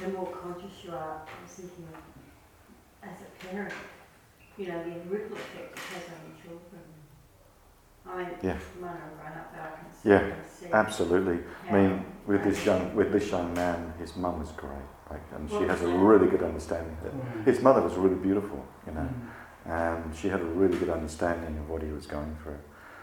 the 0.01 0.09
more 0.09 0.31
conscious 0.31 0.85
you 0.85 0.93
are, 0.93 1.23
I 1.23 1.43
was 1.43 1.53
thinking 1.53 1.89
as 3.03 3.19
a 3.21 3.47
parent, 3.47 3.75
you 4.59 4.69
know, 4.69 4.83
the 4.85 4.91
ripple 5.11 5.37
effect 5.37 5.77
it 5.79 5.83
has 5.95 6.05
on 6.09 6.21
your 6.29 6.37
children. 6.45 6.83
I 8.09 8.17
mean, 8.19 8.29
Yeah. 8.43 8.59
mine 8.81 8.93
up, 8.93 9.53
but 9.53 9.61
I 9.61 9.77
can 9.81 9.93
see, 9.93 10.09
Yeah, 10.09 10.17
I 10.17 10.21
can 10.21 10.49
see 10.49 10.67
Absolutely. 10.73 11.39
I 11.69 11.73
mean, 11.73 12.05
with 12.27 12.43
this 12.45 12.65
young 12.65 12.95
with 12.95 13.13
this 13.13 13.31
young 13.31 13.53
man, 13.55 13.93
his 13.99 14.17
mum 14.17 14.39
was 14.41 14.53
great, 14.53 14.89
like, 15.11 15.23
and 15.35 15.51
she 15.51 15.65
has 15.65 15.83
a 15.83 15.89
really 15.89 16.29
good 16.29 16.43
understanding. 16.43 16.97
Of 17.01 17.07
it. 17.07 17.45
His 17.55 17.63
mother 17.63 17.83
was 17.83 17.95
really 17.97 18.15
beautiful, 18.17 18.65
you 18.87 18.93
know, 18.93 19.09
Mm. 19.67 19.71
and 19.71 20.15
she 20.17 20.29
had 20.29 20.41
a 20.41 20.45
really 20.45 20.79
good 20.79 20.91
understanding 20.91 21.59
of 21.59 21.69
what 21.69 21.83
he 21.83 21.91
was 21.93 22.07
going 22.07 22.37
through. 22.43 22.59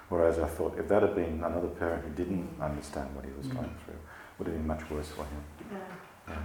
Whereas 0.09 0.37
I 0.39 0.47
thought 0.47 0.77
if 0.77 0.87
that 0.89 1.01
had 1.01 1.15
been 1.15 1.43
another 1.43 1.67
parent 1.69 2.03
who 2.05 2.11
didn't 2.11 2.49
understand 2.61 3.15
what 3.15 3.25
he 3.25 3.31
was 3.37 3.47
Mm. 3.47 3.55
going 3.55 3.75
through, 3.83 3.99
would 4.37 4.47
have 4.47 4.55
been 4.57 4.67
much 4.67 4.89
worse 4.89 5.09
for 5.09 5.23
him. 5.23 5.43
Yeah. 5.71 5.77
Yeah. 6.29 6.35